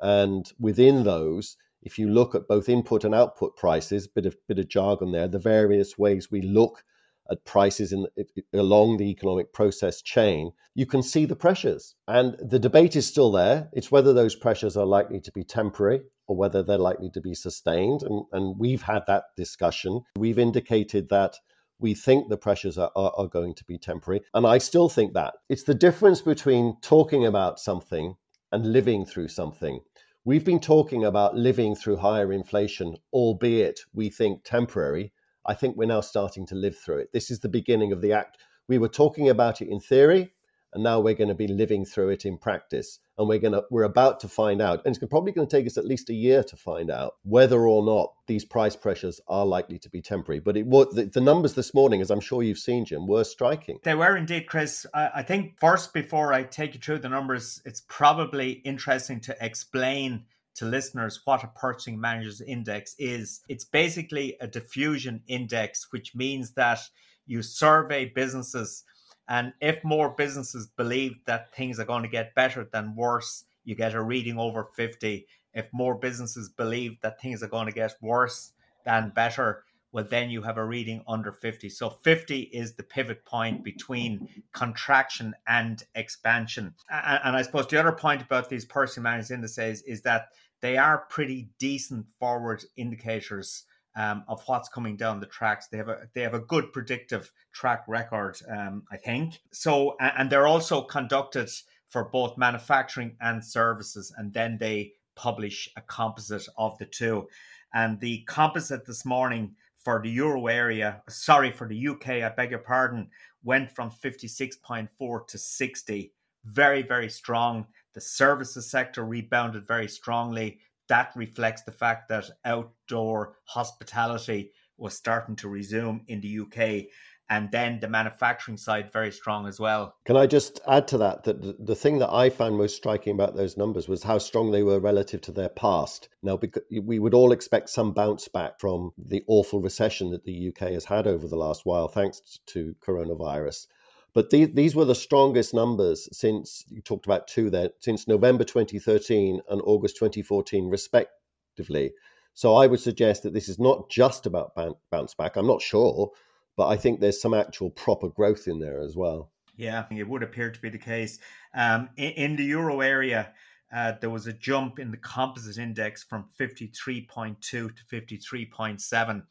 And 0.00 0.50
within 0.58 1.04
those, 1.04 1.56
if 1.82 1.98
you 1.98 2.08
look 2.08 2.34
at 2.34 2.48
both 2.48 2.68
input 2.68 3.04
and 3.04 3.14
output 3.14 3.56
prices, 3.56 4.06
bit 4.06 4.26
of 4.26 4.36
bit 4.48 4.58
of 4.58 4.68
jargon 4.68 5.12
there, 5.12 5.28
the 5.28 5.38
various 5.38 5.96
ways 5.96 6.30
we 6.30 6.42
look 6.42 6.84
at 7.30 7.44
prices 7.44 7.92
in 7.92 8.06
along 8.52 8.96
the 8.96 9.10
economic 9.10 9.52
process 9.52 10.02
chain, 10.02 10.52
you 10.74 10.86
can 10.86 11.02
see 11.02 11.24
the 11.24 11.36
pressures. 11.36 11.94
And 12.06 12.36
the 12.40 12.58
debate 12.58 12.96
is 12.96 13.06
still 13.06 13.30
there. 13.30 13.68
It's 13.72 13.90
whether 13.90 14.12
those 14.12 14.34
pressures 14.34 14.76
are 14.76 14.86
likely 14.86 15.20
to 15.20 15.32
be 15.32 15.44
temporary 15.44 16.02
or 16.26 16.36
whether 16.36 16.62
they're 16.62 16.78
likely 16.78 17.10
to 17.10 17.20
be 17.20 17.34
sustained. 17.34 18.02
And, 18.02 18.24
and 18.32 18.58
we've 18.58 18.82
had 18.82 19.02
that 19.06 19.24
discussion. 19.36 20.02
We've 20.16 20.38
indicated 20.38 21.08
that 21.08 21.36
we 21.80 21.94
think 21.94 22.28
the 22.28 22.36
pressures 22.36 22.76
are, 22.76 22.90
are, 22.96 23.12
are, 23.16 23.28
going 23.28 23.54
to 23.54 23.64
be 23.64 23.78
temporary. 23.78 24.22
And 24.34 24.46
I 24.46 24.58
still 24.58 24.88
think 24.88 25.14
that. 25.14 25.34
It's 25.48 25.62
the 25.62 25.74
difference 25.74 26.20
between 26.20 26.76
talking 26.82 27.26
about 27.26 27.60
something 27.60 28.14
and 28.52 28.72
living 28.72 29.04
through 29.06 29.28
something. 29.28 29.80
We've 30.24 30.44
been 30.44 30.60
talking 30.60 31.04
about 31.04 31.36
living 31.36 31.74
through 31.74 31.96
higher 31.96 32.32
inflation, 32.32 32.96
albeit 33.12 33.80
we 33.94 34.10
think 34.10 34.44
temporary. 34.44 35.12
I 35.48 35.54
think 35.54 35.76
we're 35.76 35.88
now 35.88 36.02
starting 36.02 36.46
to 36.46 36.54
live 36.54 36.76
through 36.76 36.98
it. 36.98 37.12
This 37.12 37.30
is 37.30 37.40
the 37.40 37.48
beginning 37.48 37.90
of 37.90 38.02
the 38.02 38.12
act. 38.12 38.38
We 38.68 38.78
were 38.78 38.88
talking 38.88 39.30
about 39.30 39.60
it 39.62 39.68
in 39.68 39.80
theory, 39.80 40.32
and 40.72 40.82
now 40.82 41.00
we're 41.00 41.14
going 41.14 41.28
to 41.28 41.34
be 41.34 41.48
living 41.48 41.84
through 41.84 42.10
it 42.10 42.24
in 42.24 42.36
practice 42.36 42.98
and 43.16 43.28
we're 43.28 43.38
going 43.38 43.52
to 43.52 43.64
we're 43.70 43.84
about 43.84 44.20
to 44.20 44.28
find 44.28 44.60
out 44.60 44.82
and 44.84 44.94
it's 44.94 45.04
probably 45.06 45.32
going 45.32 45.48
to 45.48 45.56
take 45.56 45.66
us 45.66 45.78
at 45.78 45.84
least 45.84 46.10
a 46.10 46.14
year 46.14 46.42
to 46.42 46.56
find 46.56 46.90
out 46.90 47.14
whether 47.22 47.66
or 47.66 47.84
not 47.84 48.12
these 48.26 48.44
price 48.44 48.76
pressures 48.76 49.20
are 49.28 49.46
likely 49.46 49.78
to 49.78 49.90
be 49.90 50.00
temporary 50.02 50.40
but 50.40 50.56
it 50.56 50.66
was 50.66 50.94
the, 50.94 51.04
the 51.06 51.20
numbers 51.20 51.54
this 51.54 51.74
morning 51.74 52.00
as 52.00 52.10
i'm 52.10 52.20
sure 52.20 52.42
you've 52.42 52.58
seen 52.58 52.84
jim 52.84 53.06
were 53.06 53.24
striking 53.24 53.78
they 53.82 53.94
were 53.94 54.16
indeed 54.16 54.46
chris 54.46 54.86
I, 54.94 55.10
I 55.16 55.22
think 55.22 55.58
first 55.58 55.92
before 55.92 56.32
i 56.32 56.42
take 56.42 56.74
you 56.74 56.80
through 56.80 56.98
the 56.98 57.08
numbers 57.08 57.62
it's 57.64 57.82
probably 57.88 58.50
interesting 58.50 59.20
to 59.20 59.36
explain 59.40 60.24
to 60.58 60.66
listeners 60.66 61.20
what 61.24 61.44
a 61.44 61.48
purchasing 61.48 62.00
managers 62.00 62.40
index 62.40 62.94
is 62.98 63.40
it's 63.48 63.64
basically 63.64 64.36
a 64.40 64.46
diffusion 64.46 65.22
index 65.28 65.88
which 65.90 66.14
means 66.14 66.52
that 66.52 66.80
you 67.26 67.42
survey 67.42 68.04
businesses 68.04 68.84
and 69.28 69.52
if 69.60 69.84
more 69.84 70.10
businesses 70.10 70.68
believe 70.68 71.16
that 71.26 71.54
things 71.54 71.78
are 71.78 71.84
going 71.84 72.02
to 72.02 72.08
get 72.08 72.34
better 72.34 72.66
than 72.72 72.96
worse, 72.96 73.44
you 73.64 73.74
get 73.74 73.94
a 73.94 74.02
reading 74.02 74.38
over 74.38 74.64
50. 74.74 75.26
If 75.52 75.68
more 75.72 75.94
businesses 75.94 76.48
believe 76.48 76.98
that 77.02 77.20
things 77.20 77.42
are 77.42 77.48
going 77.48 77.66
to 77.66 77.72
get 77.72 77.94
worse 78.00 78.52
than 78.86 79.12
better, 79.14 79.64
well, 79.92 80.04
then 80.04 80.30
you 80.30 80.42
have 80.42 80.56
a 80.56 80.64
reading 80.64 81.02
under 81.06 81.32
50. 81.32 81.68
So 81.68 81.90
50 81.90 82.40
is 82.40 82.74
the 82.74 82.82
pivot 82.82 83.24
point 83.24 83.64
between 83.64 84.28
contraction 84.52 85.34
and 85.46 85.82
expansion. 85.94 86.74
And, 86.90 87.20
and 87.24 87.36
I 87.36 87.42
suppose 87.42 87.66
the 87.66 87.80
other 87.80 87.92
point 87.92 88.22
about 88.22 88.48
these 88.48 88.64
purchasing 88.64 89.02
managers 89.02 89.30
indices 89.30 89.82
is 89.82 90.00
that 90.02 90.28
they 90.60 90.76
are 90.76 91.06
pretty 91.08 91.50
decent 91.58 92.06
forward 92.18 92.64
indicators 92.76 93.64
um, 93.96 94.24
of 94.28 94.42
what's 94.46 94.68
coming 94.68 94.96
down 94.96 95.20
the 95.20 95.26
tracks. 95.26 95.66
They 95.66 95.78
have 95.78 95.88
a 95.88 96.08
they 96.14 96.22
have 96.22 96.34
a 96.34 96.40
good 96.40 96.72
predictive 96.72 97.32
track 97.52 97.84
record, 97.88 98.38
um, 98.48 98.84
I 98.90 98.96
think. 98.96 99.40
So 99.52 99.96
and 100.00 100.30
they're 100.30 100.46
also 100.46 100.82
conducted 100.82 101.50
for 101.88 102.04
both 102.04 102.38
manufacturing 102.38 103.16
and 103.20 103.44
services, 103.44 104.12
and 104.16 104.32
then 104.32 104.58
they 104.58 104.92
publish 105.16 105.68
a 105.76 105.80
composite 105.82 106.46
of 106.56 106.78
the 106.78 106.86
two. 106.86 107.28
And 107.74 108.00
the 108.00 108.24
composite 108.28 108.86
this 108.86 109.04
morning 109.04 109.56
for 109.76 110.00
the 110.02 110.10
euro 110.10 110.46
area, 110.46 111.02
sorry 111.08 111.50
for 111.50 111.66
the 111.68 111.88
UK, 111.88 112.08
I 112.22 112.28
beg 112.30 112.50
your 112.50 112.60
pardon, 112.60 113.08
went 113.42 113.70
from 113.70 113.90
56.4 113.90 115.26
to 115.26 115.38
60. 115.38 116.12
Very, 116.44 116.82
very 116.82 117.10
strong. 117.10 117.66
The 117.98 118.02
services 118.02 118.70
sector 118.70 119.04
rebounded 119.04 119.66
very 119.66 119.88
strongly 119.88 120.60
that 120.88 121.10
reflects 121.16 121.62
the 121.62 121.72
fact 121.72 122.08
that 122.10 122.30
outdoor 122.44 123.34
hospitality 123.46 124.52
was 124.76 124.94
starting 124.94 125.34
to 125.34 125.48
resume 125.48 126.04
in 126.06 126.20
the 126.20 126.38
UK 126.38 126.92
and 127.28 127.50
then 127.50 127.80
the 127.80 127.88
manufacturing 127.88 128.56
side 128.56 128.92
very 128.92 129.10
strong 129.10 129.48
as 129.48 129.58
well. 129.58 129.96
Can 130.04 130.16
I 130.16 130.28
just 130.28 130.60
add 130.68 130.86
to 130.86 130.98
that 130.98 131.24
that 131.24 131.66
the 131.66 131.74
thing 131.74 131.98
that 131.98 132.12
I 132.12 132.30
found 132.30 132.56
most 132.56 132.76
striking 132.76 133.14
about 133.14 133.34
those 133.34 133.56
numbers 133.56 133.88
was 133.88 134.04
how 134.04 134.18
strong 134.18 134.52
they 134.52 134.62
were 134.62 134.78
relative 134.78 135.20
to 135.22 135.32
their 135.32 135.48
past. 135.48 136.08
Now, 136.22 136.38
we 136.70 137.00
would 137.00 137.14
all 137.14 137.32
expect 137.32 137.68
some 137.68 137.90
bounce 137.90 138.28
back 138.28 138.60
from 138.60 138.92
the 138.96 139.24
awful 139.26 139.60
recession 139.60 140.12
that 140.12 140.22
the 140.22 140.50
UK 140.50 140.70
has 140.70 140.84
had 140.84 141.08
over 141.08 141.26
the 141.26 141.34
last 141.34 141.66
while, 141.66 141.88
thanks 141.88 142.38
to 142.46 142.76
coronavirus. 142.80 143.66
But 144.14 144.30
these, 144.30 144.48
these 144.54 144.74
were 144.74 144.84
the 144.84 144.94
strongest 144.94 145.54
numbers 145.54 146.08
since 146.12 146.64
you 146.68 146.80
talked 146.80 147.06
about 147.06 147.28
two 147.28 147.50
there, 147.50 147.70
since 147.80 148.08
November 148.08 148.44
2013 148.44 149.40
and 149.48 149.62
August 149.64 149.96
2014, 149.96 150.68
respectively. 150.68 151.92
So 152.34 152.54
I 152.54 152.66
would 152.66 152.80
suggest 152.80 153.22
that 153.24 153.34
this 153.34 153.48
is 153.48 153.58
not 153.58 153.90
just 153.90 154.26
about 154.26 154.52
bounce 154.90 155.14
back. 155.14 155.36
I'm 155.36 155.46
not 155.46 155.60
sure, 155.60 156.10
but 156.56 156.68
I 156.68 156.76
think 156.76 157.00
there's 157.00 157.20
some 157.20 157.34
actual 157.34 157.70
proper 157.70 158.08
growth 158.08 158.48
in 158.48 158.60
there 158.60 158.80
as 158.80 158.96
well. 158.96 159.30
Yeah, 159.56 159.80
I 159.80 159.82
think 159.82 160.00
it 160.00 160.08
would 160.08 160.22
appear 160.22 160.50
to 160.50 160.60
be 160.60 160.68
the 160.68 160.78
case. 160.78 161.18
Um, 161.52 161.88
in, 161.96 162.12
in, 162.12 162.36
the 162.36 162.44
euro 162.44 162.80
area, 162.80 163.32
uh, 163.74 163.94
there 164.00 164.08
was 164.08 164.28
a 164.28 164.32
jump 164.32 164.78
in 164.78 164.92
the 164.92 164.96
composite 164.96 165.58
index 165.58 166.04
from 166.04 166.26
53.2 166.38 167.40
to 167.40 167.72
53.7. 167.92 169.22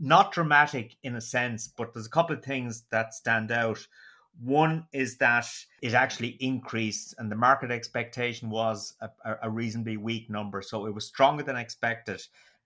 Not 0.00 0.32
dramatic 0.32 0.96
in 1.04 1.14
a 1.14 1.20
sense, 1.20 1.68
but 1.68 1.94
there's 1.94 2.06
a 2.06 2.10
couple 2.10 2.36
of 2.36 2.44
things 2.44 2.84
that 2.90 3.14
stand 3.14 3.52
out. 3.52 3.86
One 4.42 4.86
is 4.92 5.16
that 5.18 5.46
it 5.82 5.94
actually 5.94 6.36
increased, 6.40 7.14
and 7.18 7.30
the 7.30 7.36
market 7.36 7.70
expectation 7.70 8.50
was 8.50 8.94
a, 9.00 9.10
a 9.42 9.50
reasonably 9.50 9.96
weak 9.96 10.30
number. 10.30 10.62
So 10.62 10.86
it 10.86 10.94
was 10.94 11.06
stronger 11.06 11.42
than 11.42 11.56
expected. 11.56 12.22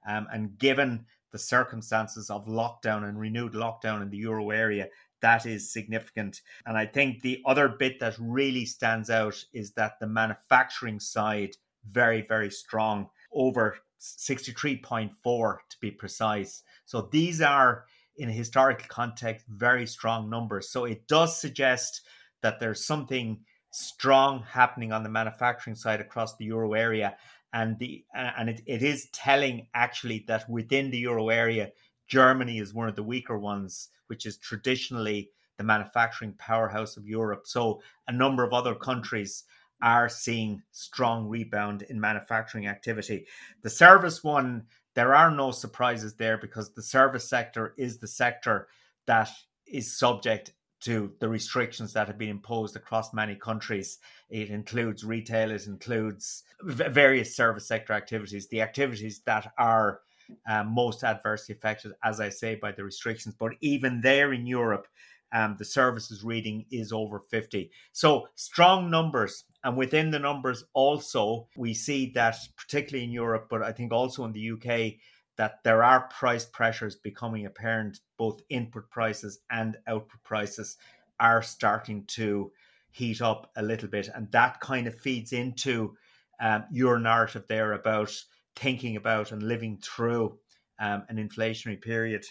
Um, 0.07 0.27
and 0.33 0.59
given 0.59 1.07
the 1.31 1.39
circumstances 1.39 2.29
of 2.29 2.47
lockdown 2.47 3.09
and 3.09 3.19
renewed 3.19 3.55
lockdown 3.55 4.03
in 4.03 4.11
the 4.11 4.19
euro 4.19 4.51
area, 4.51 4.89
that 5.23 5.47
is 5.47 5.73
significant. 5.73 6.43
And 6.67 6.77
I 6.77 6.85
think 6.85 7.23
the 7.23 7.41
other 7.47 7.69
bit 7.69 7.99
that 8.01 8.17
really 8.19 8.67
stands 8.67 9.09
out 9.09 9.43
is 9.55 9.73
that 9.73 9.99
the 9.99 10.07
manufacturing 10.07 11.01
side, 11.01 11.57
very, 11.89 12.27
very 12.29 12.51
strong, 12.51 13.09
over 13.33 13.79
63.4 14.01 15.57
to 15.71 15.77
be 15.81 15.91
precise. 15.91 16.65
So 16.85 17.09
these 17.13 17.41
are 17.41 17.87
in 18.16 18.29
a 18.29 18.33
historical 18.33 18.87
context, 18.88 19.46
very 19.48 19.87
strong 19.87 20.29
numbers. 20.29 20.70
So 20.70 20.85
it 20.85 21.07
does 21.09 21.40
suggest 21.40 22.03
that 22.42 22.61
there's 22.61 22.85
something 22.85 23.40
strong 23.70 24.42
happening 24.42 24.92
on 24.92 25.03
the 25.03 25.09
manufacturing 25.09 25.77
side 25.77 26.01
across 26.01 26.37
the 26.37 26.44
euro 26.44 26.75
area. 26.75 27.16
And 27.55 27.79
the 27.79 28.05
and 28.14 28.48
it, 28.48 28.62
it 28.66 28.83
is 28.83 29.09
telling 29.12 29.66
actually 29.75 30.25
that 30.29 30.48
within 30.48 30.90
the 30.90 30.98
euro 30.98 31.29
area, 31.29 31.70
Germany 32.09 32.59
is 32.59 32.75
one 32.75 32.88
of 32.88 32.96
the 32.96 33.03
weaker 33.03 33.38
ones, 33.38 33.90
which 34.07 34.27
is 34.27 34.38
traditionally 34.38 35.31
the 35.59 35.64
manufacturing 35.64 36.33
powerhouse 36.38 36.96
of 36.96 37.07
Europe. 37.07 37.46
So 37.46 37.83
a 38.09 38.12
number 38.12 38.42
of 38.42 38.53
other 38.53 38.75
countries 38.75 39.44
are 39.83 40.09
seeing 40.09 40.62
strong 40.70 41.29
rebound 41.29 41.83
in 41.83 42.01
manufacturing 42.01 42.68
activity. 42.68 43.27
The 43.62 43.70
service 43.70 44.22
one 44.22 44.64
there 44.95 45.15
are 45.15 45.31
no 45.31 45.51
surprises 45.51 46.15
there 46.15 46.39
because 46.39 46.73
the 46.73 46.83
service 46.83 47.29
sector 47.29 47.75
is 47.79 47.99
the 47.99 48.09
sector 48.09 48.69
that 49.07 49.31
is 49.67 49.97
subject 49.97 50.53
to 50.81 51.13
the 51.21 51.29
restrictions 51.29 51.93
that 51.93 52.09
have 52.09 52.19
been 52.19 52.29
imposed 52.29 52.75
across 52.75 53.15
many 53.15 53.37
countries. 53.37 53.99
It 54.31 54.51
includes 54.51 55.05
retail, 55.05 55.53
it 55.53 55.67
includes 55.67 56.43
various 56.63 57.37
service 57.37 57.67
sector 57.67 57.93
activities, 57.93 58.49
the 58.49 58.63
activities 58.63 59.21
that 59.27 59.53
are 59.59 60.01
um, 60.49 60.75
most 60.75 61.05
adversely 61.05 61.55
affected, 61.55 61.93
as 62.03 62.21
I 62.21 62.29
say, 62.31 62.57
by 62.57 62.73
the 62.73 62.85
restrictions. 62.85 63.35
But 63.39 63.53
even 63.61 64.01
there 64.01 64.33
in 64.33 64.47
Europe, 64.47 64.89
um, 65.33 65.57
the 65.59 65.64
services 65.64 66.23
reading 66.23 66.66
is 66.71 66.92
over 66.92 67.21
50. 67.21 67.71
So 67.92 68.29
strong 68.35 68.90
numbers. 68.90 69.45
And 69.64 69.77
within 69.77 70.11
the 70.11 70.18
numbers, 70.18 70.64
also, 70.75 71.49
we 71.57 71.73
see 71.73 72.12
that, 72.14 72.37
particularly 72.57 73.05
in 73.05 73.12
Europe, 73.12 73.47
but 73.49 73.62
I 73.62 73.73
think 73.73 73.92
also 73.92 74.25
in 74.25 74.33
the 74.33 74.51
UK, 74.53 74.95
that 75.37 75.62
there 75.64 75.83
are 75.83 76.09
price 76.09 76.45
pressures 76.45 76.97
becoming 76.97 77.47
apparent. 77.47 78.01
Both 78.18 78.42
input 78.51 78.90
prices 78.90 79.40
and 79.51 79.77
output 79.87 80.23
prices 80.23 80.77
are 81.18 81.42
starting 81.42 82.05
to 82.09 82.53
heat 82.90 83.23
up 83.23 83.51
a 83.57 83.62
little 83.62 83.88
bit. 83.88 84.09
And 84.14 84.31
that 84.33 84.61
kind 84.61 84.87
of 84.87 85.01
feeds 85.01 85.33
into 85.33 85.97
um, 86.40 86.64
your 86.71 86.99
narrative 86.99 87.45
there 87.49 87.73
about 87.73 88.12
thinking 88.57 88.97
about 88.97 89.33
and 89.33 89.42
living 89.42 89.79
through 89.83 90.38
um, 90.79 91.05
an 91.09 91.16
inflationary 91.16 91.81
period 91.81 92.27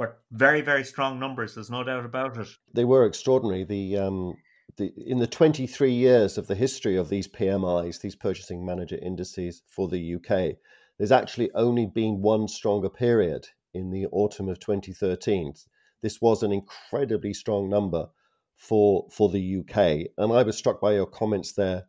but 0.00 0.22
very 0.30 0.62
very 0.62 0.82
strong 0.82 1.20
numbers. 1.20 1.54
There's 1.54 1.70
no 1.70 1.84
doubt 1.84 2.06
about 2.06 2.38
it. 2.38 2.48
They 2.72 2.86
were 2.86 3.04
extraordinary. 3.04 3.64
The 3.64 3.98
um, 3.98 4.34
the 4.78 4.94
in 4.96 5.18
the 5.18 5.26
23 5.26 5.92
years 5.92 6.38
of 6.38 6.46
the 6.46 6.54
history 6.54 6.96
of 6.96 7.10
these 7.10 7.28
PMIs, 7.28 8.00
these 8.00 8.16
purchasing 8.16 8.64
manager 8.64 8.96
indices 8.96 9.60
for 9.66 9.88
the 9.88 10.14
UK, 10.14 10.56
there's 10.96 11.12
actually 11.12 11.50
only 11.52 11.84
been 11.84 12.22
one 12.22 12.48
stronger 12.48 12.88
period 12.88 13.48
in 13.74 13.90
the 13.90 14.06
autumn 14.06 14.48
of 14.48 14.58
2013. 14.58 15.52
This 16.00 16.18
was 16.18 16.42
an 16.42 16.50
incredibly 16.50 17.34
strong 17.34 17.68
number 17.68 18.08
for 18.56 19.06
for 19.12 19.28
the 19.28 19.58
UK, 19.58 19.76
and 20.16 20.32
I 20.32 20.44
was 20.44 20.56
struck 20.56 20.80
by 20.80 20.94
your 20.94 21.04
comments 21.04 21.52
there 21.52 21.84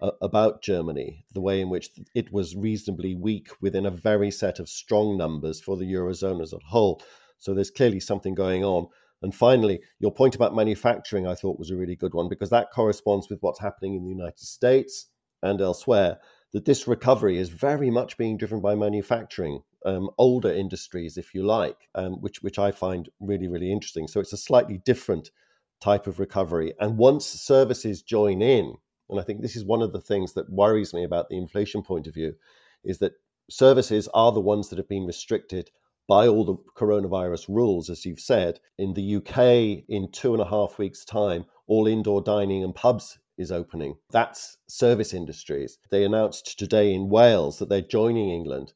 uh, 0.00 0.12
about 0.22 0.62
Germany, 0.62 1.24
the 1.32 1.40
way 1.40 1.60
in 1.60 1.68
which 1.68 1.90
it 2.14 2.32
was 2.32 2.54
reasonably 2.54 3.16
weak 3.16 3.48
within 3.60 3.86
a 3.86 3.90
very 3.90 4.30
set 4.30 4.60
of 4.60 4.68
strong 4.68 5.16
numbers 5.16 5.60
for 5.60 5.76
the 5.76 5.92
eurozone 5.92 6.40
as 6.40 6.52
a 6.52 6.60
whole. 6.68 7.02
So 7.38 7.54
there's 7.54 7.70
clearly 7.70 8.00
something 8.00 8.34
going 8.34 8.64
on. 8.64 8.86
And 9.22 9.34
finally, 9.34 9.80
your 9.98 10.12
point 10.12 10.34
about 10.34 10.54
manufacturing, 10.54 11.26
I 11.26 11.34
thought 11.34 11.58
was 11.58 11.70
a 11.70 11.76
really 11.76 11.96
good 11.96 12.14
one 12.14 12.28
because 12.28 12.50
that 12.50 12.70
corresponds 12.74 13.28
with 13.30 13.40
what's 13.40 13.60
happening 13.60 13.94
in 13.94 14.04
the 14.04 14.10
United 14.10 14.38
States 14.38 15.06
and 15.42 15.60
elsewhere. 15.60 16.18
That 16.52 16.64
this 16.64 16.86
recovery 16.86 17.38
is 17.38 17.48
very 17.48 17.90
much 17.90 18.16
being 18.16 18.36
driven 18.36 18.60
by 18.60 18.74
manufacturing, 18.74 19.62
um, 19.84 20.10
older 20.16 20.50
industries, 20.50 21.18
if 21.18 21.34
you 21.34 21.44
like, 21.44 21.76
um, 21.94 22.14
which 22.20 22.42
which 22.42 22.58
I 22.58 22.70
find 22.70 23.08
really 23.20 23.48
really 23.48 23.72
interesting. 23.72 24.08
So 24.08 24.20
it's 24.20 24.32
a 24.32 24.38
slightly 24.38 24.78
different 24.78 25.30
type 25.80 26.06
of 26.06 26.18
recovery. 26.18 26.72
And 26.80 26.96
once 26.96 27.26
services 27.26 28.02
join 28.02 28.42
in, 28.42 28.74
and 29.10 29.20
I 29.20 29.22
think 29.22 29.42
this 29.42 29.56
is 29.56 29.64
one 29.64 29.82
of 29.82 29.92
the 29.92 30.00
things 30.00 30.32
that 30.34 30.50
worries 30.50 30.94
me 30.94 31.04
about 31.04 31.28
the 31.28 31.36
inflation 31.36 31.82
point 31.82 32.06
of 32.06 32.14
view, 32.14 32.34
is 32.84 32.98
that 32.98 33.12
services 33.50 34.08
are 34.14 34.32
the 34.32 34.40
ones 34.40 34.68
that 34.68 34.78
have 34.78 34.88
been 34.88 35.06
restricted 35.06 35.70
by 36.08 36.28
all 36.28 36.44
the 36.44 36.56
coronavirus 36.76 37.48
rules, 37.48 37.90
as 37.90 38.04
you've 38.04 38.20
said. 38.20 38.60
In 38.78 38.94
the 38.94 39.16
UK, 39.16 39.84
in 39.88 40.10
two 40.12 40.32
and 40.32 40.42
a 40.42 40.48
half 40.48 40.78
weeks' 40.78 41.04
time, 41.04 41.44
all 41.66 41.86
indoor 41.86 42.22
dining 42.22 42.62
and 42.62 42.74
pubs 42.74 43.18
is 43.38 43.52
opening. 43.52 43.96
That's 44.10 44.56
service 44.68 45.12
industries. 45.12 45.78
They 45.90 46.04
announced 46.04 46.58
today 46.58 46.94
in 46.94 47.08
Wales 47.08 47.58
that 47.58 47.68
they're 47.68 47.80
joining 47.80 48.30
England 48.30 48.72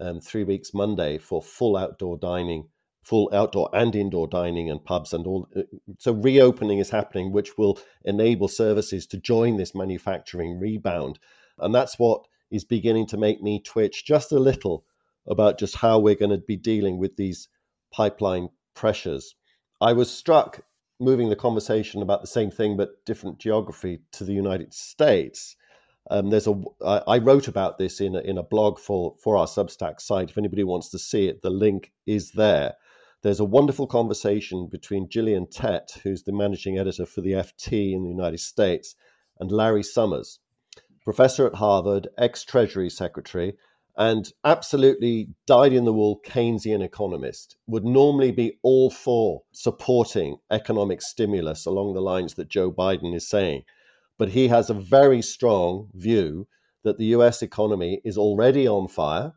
um, 0.00 0.20
three 0.20 0.44
weeks 0.44 0.74
Monday 0.74 1.18
for 1.18 1.42
full 1.42 1.76
outdoor 1.76 2.18
dining, 2.18 2.68
full 3.02 3.30
outdoor 3.32 3.70
and 3.72 3.94
indoor 3.94 4.28
dining 4.28 4.70
and 4.70 4.84
pubs 4.84 5.12
and 5.12 5.26
all. 5.26 5.48
Uh, 5.56 5.62
so 5.98 6.12
reopening 6.12 6.78
is 6.78 6.90
happening, 6.90 7.32
which 7.32 7.56
will 7.56 7.78
enable 8.04 8.48
services 8.48 9.06
to 9.06 9.16
join 9.18 9.56
this 9.56 9.74
manufacturing 9.74 10.58
rebound. 10.60 11.18
And 11.58 11.74
that's 11.74 11.98
what 11.98 12.24
is 12.50 12.64
beginning 12.64 13.06
to 13.06 13.16
make 13.16 13.42
me 13.42 13.60
twitch 13.60 14.04
just 14.04 14.32
a 14.32 14.38
little 14.38 14.84
about 15.26 15.58
just 15.58 15.76
how 15.76 15.98
we're 15.98 16.14
going 16.14 16.30
to 16.30 16.38
be 16.38 16.56
dealing 16.56 16.98
with 16.98 17.16
these 17.16 17.48
pipeline 17.92 18.48
pressures. 18.74 19.34
I 19.80 19.92
was 19.92 20.10
struck 20.10 20.60
moving 21.00 21.28
the 21.28 21.36
conversation 21.36 22.02
about 22.02 22.20
the 22.20 22.26
same 22.26 22.50
thing 22.50 22.76
but 22.76 23.04
different 23.04 23.38
geography 23.38 24.00
to 24.12 24.24
the 24.24 24.32
United 24.32 24.72
States. 24.72 25.56
Um, 26.10 26.30
there's 26.30 26.46
a 26.46 26.54
I 26.84 27.18
wrote 27.18 27.48
about 27.48 27.78
this 27.78 28.00
in 28.00 28.14
a, 28.14 28.20
in 28.20 28.36
a 28.36 28.42
blog 28.42 28.78
for 28.78 29.16
for 29.22 29.36
our 29.36 29.46
Substack 29.46 30.00
site. 30.00 30.30
If 30.30 30.38
anybody 30.38 30.62
wants 30.62 30.90
to 30.90 30.98
see 30.98 31.28
it, 31.28 31.42
the 31.42 31.50
link 31.50 31.92
is 32.06 32.32
there. 32.32 32.74
There's 33.22 33.40
a 33.40 33.44
wonderful 33.44 33.86
conversation 33.86 34.68
between 34.70 35.08
Gillian 35.08 35.46
Tett, 35.46 35.98
who's 36.02 36.24
the 36.24 36.32
managing 36.32 36.78
editor 36.78 37.06
for 37.06 37.22
the 37.22 37.32
FT 37.32 37.94
in 37.94 38.02
the 38.02 38.10
United 38.10 38.40
States, 38.40 38.94
and 39.40 39.50
Larry 39.50 39.82
Summers, 39.82 40.40
professor 41.04 41.46
at 41.46 41.54
Harvard, 41.54 42.08
ex 42.18 42.44
Treasury 42.44 42.90
Secretary, 42.90 43.56
and 43.96 44.32
absolutely 44.44 45.28
dyed 45.46 45.72
in 45.72 45.84
the 45.84 45.92
wool 45.92 46.20
Keynesian 46.26 46.82
economist, 46.82 47.56
would 47.66 47.84
normally 47.84 48.32
be 48.32 48.58
all 48.62 48.90
for 48.90 49.42
supporting 49.52 50.36
economic 50.50 51.00
stimulus 51.00 51.64
along 51.64 51.94
the 51.94 52.02
lines 52.02 52.34
that 52.34 52.48
Joe 52.48 52.72
Biden 52.72 53.14
is 53.14 53.28
saying. 53.28 53.62
But 54.18 54.30
he 54.30 54.48
has 54.48 54.68
a 54.68 54.74
very 54.74 55.22
strong 55.22 55.90
view 55.94 56.48
that 56.82 56.98
the 56.98 57.06
US 57.06 57.42
economy 57.42 58.00
is 58.04 58.18
already 58.18 58.66
on 58.68 58.88
fire 58.88 59.32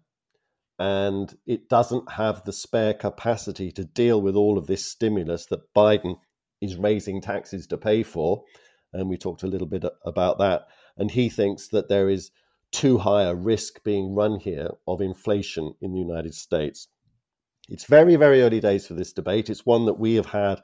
and 0.79 1.35
it 1.45 1.69
doesn't 1.69 2.11
have 2.11 2.43
the 2.43 2.53
spare 2.53 2.93
capacity 2.93 3.71
to 3.71 3.83
deal 3.83 4.21
with 4.21 4.35
all 4.35 4.57
of 4.57 4.67
this 4.67 4.85
stimulus 4.85 5.47
that 5.47 5.73
Biden 5.73 6.17
is 6.61 6.75
raising 6.75 7.21
taxes 7.21 7.67
to 7.67 7.77
pay 7.77 8.03
for. 8.03 8.43
And 8.93 9.09
we 9.09 9.17
talked 9.17 9.43
a 9.43 9.47
little 9.47 9.67
bit 9.67 9.85
about 10.05 10.37
that. 10.39 10.67
And 10.95 11.11
he 11.11 11.29
thinks 11.29 11.67
that 11.69 11.89
there 11.89 12.09
is 12.09 12.31
too 12.71 12.97
high 12.97 13.23
a 13.23 13.35
risk 13.35 13.83
being 13.83 14.13
run 14.13 14.39
here 14.39 14.69
of 14.87 15.01
inflation 15.01 15.73
in 15.81 15.93
the 15.93 15.99
United 15.99 16.33
States. 16.33 16.87
It's 17.69 17.85
very, 17.85 18.15
very 18.15 18.41
early 18.41 18.59
days 18.59 18.87
for 18.87 18.93
this 18.93 19.13
debate. 19.13 19.49
It's 19.49 19.65
one 19.65 19.85
that 19.85 19.99
we 19.99 20.15
have 20.15 20.27
had 20.27 20.61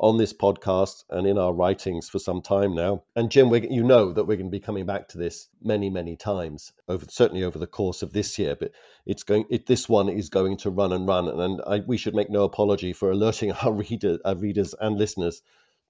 on 0.00 0.16
this 0.16 0.32
podcast 0.32 1.04
and 1.10 1.26
in 1.26 1.36
our 1.36 1.52
writings 1.52 2.08
for 2.08 2.18
some 2.18 2.40
time 2.40 2.74
now. 2.74 3.04
And 3.14 3.30
Jim, 3.30 3.52
you 3.54 3.84
know 3.84 4.12
that 4.12 4.24
we're 4.24 4.38
going 4.38 4.46
to 4.46 4.50
be 4.50 4.58
coming 4.58 4.86
back 4.86 5.08
to 5.08 5.18
this 5.18 5.48
many, 5.62 5.90
many 5.90 6.16
times 6.16 6.72
over 6.88 7.04
certainly 7.08 7.44
over 7.44 7.58
the 7.58 7.66
course 7.66 8.00
of 8.02 8.14
this 8.14 8.38
year. 8.38 8.56
But 8.58 8.72
it's 9.04 9.22
going. 9.22 9.44
It, 9.50 9.66
this 9.66 9.88
one 9.88 10.08
is 10.08 10.30
going 10.30 10.56
to 10.58 10.70
run 10.70 10.92
and 10.92 11.06
run, 11.06 11.28
and, 11.28 11.60
I, 11.66 11.80
we 11.80 11.98
should 11.98 12.14
make 12.14 12.30
no 12.30 12.44
apology 12.44 12.94
for 12.94 13.10
alerting 13.10 13.52
our 13.62 13.72
reader, 13.72 14.18
our 14.24 14.34
readers 14.34 14.74
and 14.80 14.98
listeners 14.98 15.42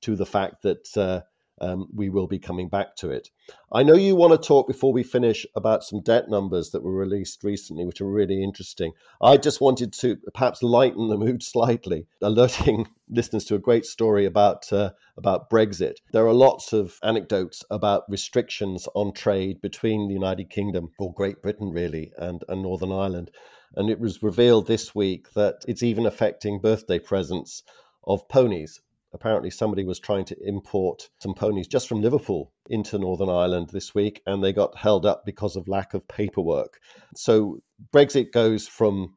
to 0.03 0.17
the 0.17 0.27
fact 0.27 0.63
that 0.63 0.97
uh, 0.97 1.21
um, 1.61 1.89
we 1.95 2.09
will 2.09 2.27
be 2.27 2.39
coming 2.39 2.69
back 2.69 2.97
to 2.97 3.11
it. 3.11 3.29
I 3.73 3.83
know 3.83 3.95
you 3.95 4.17
want 4.17 4.33
to 4.33 4.49
talk 4.49 4.67
before 4.67 4.93
we 4.93 5.03
finish 5.03 5.45
about 5.55 5.85
some 5.85 6.01
debt 6.01 6.29
numbers 6.29 6.71
that 6.71 6.83
were 6.83 6.95
released 6.95 7.45
recently, 7.45 7.85
which 7.85 8.01
are 8.01 8.11
really 8.11 8.43
interesting. 8.43 8.93
I 9.21 9.37
just 9.37 9.61
wanted 9.61 9.93
to 9.95 10.17
perhaps 10.35 10.63
lighten 10.63 11.09
the 11.09 11.19
mood 11.19 11.43
slightly, 11.43 12.07
alerting 12.23 12.89
listeners 13.11 13.45
to 13.47 13.55
a 13.55 13.61
great 13.61 13.85
story 13.85 14.25
about 14.25 14.73
uh, 14.73 14.91
about 15.17 15.51
Brexit. 15.51 15.97
There 16.13 16.27
are 16.27 16.33
lots 16.33 16.73
of 16.73 16.99
anecdotes 17.03 17.63
about 17.71 18.05
restrictions 18.09 18.89
on 18.95 19.13
trade 19.13 19.61
between 19.61 20.09
the 20.09 20.15
United 20.15 20.49
Kingdom 20.49 20.91
or 20.99 21.13
Great 21.13 21.43
Britain, 21.43 21.71
really, 21.71 22.13
and, 22.17 22.43
and 22.49 22.63
Northern 22.63 22.93
Ireland. 22.93 23.31
And 23.77 23.91
it 23.91 24.01
was 24.01 24.23
revealed 24.23 24.67
this 24.67 24.95
week 24.95 25.33
that 25.35 25.65
it's 25.69 25.83
even 25.83 26.07
affecting 26.07 26.61
birthday 26.61 26.99
presents 26.99 27.63
of 28.05 28.27
ponies 28.29 28.81
apparently 29.13 29.51
somebody 29.51 29.85
was 29.85 29.99
trying 29.99 30.25
to 30.27 30.37
import 30.43 31.09
some 31.19 31.35
ponies 31.35 31.67
just 31.67 31.89
from 31.89 32.01
Liverpool 32.01 32.53
into 32.69 32.99
Northern 32.99 33.29
Ireland 33.29 33.71
this 33.71 33.95
week, 33.95 34.23
and 34.27 34.43
they 34.43 34.53
got 34.53 34.77
held 34.77 35.05
up 35.05 35.25
because 35.25 35.57
of 35.57 35.69
lack 35.69 35.95
of 35.95 36.07
paperwork. 36.07 36.81
So 37.17 37.61
Brexit 37.93 38.33
goes 38.33 38.69
from 38.69 39.15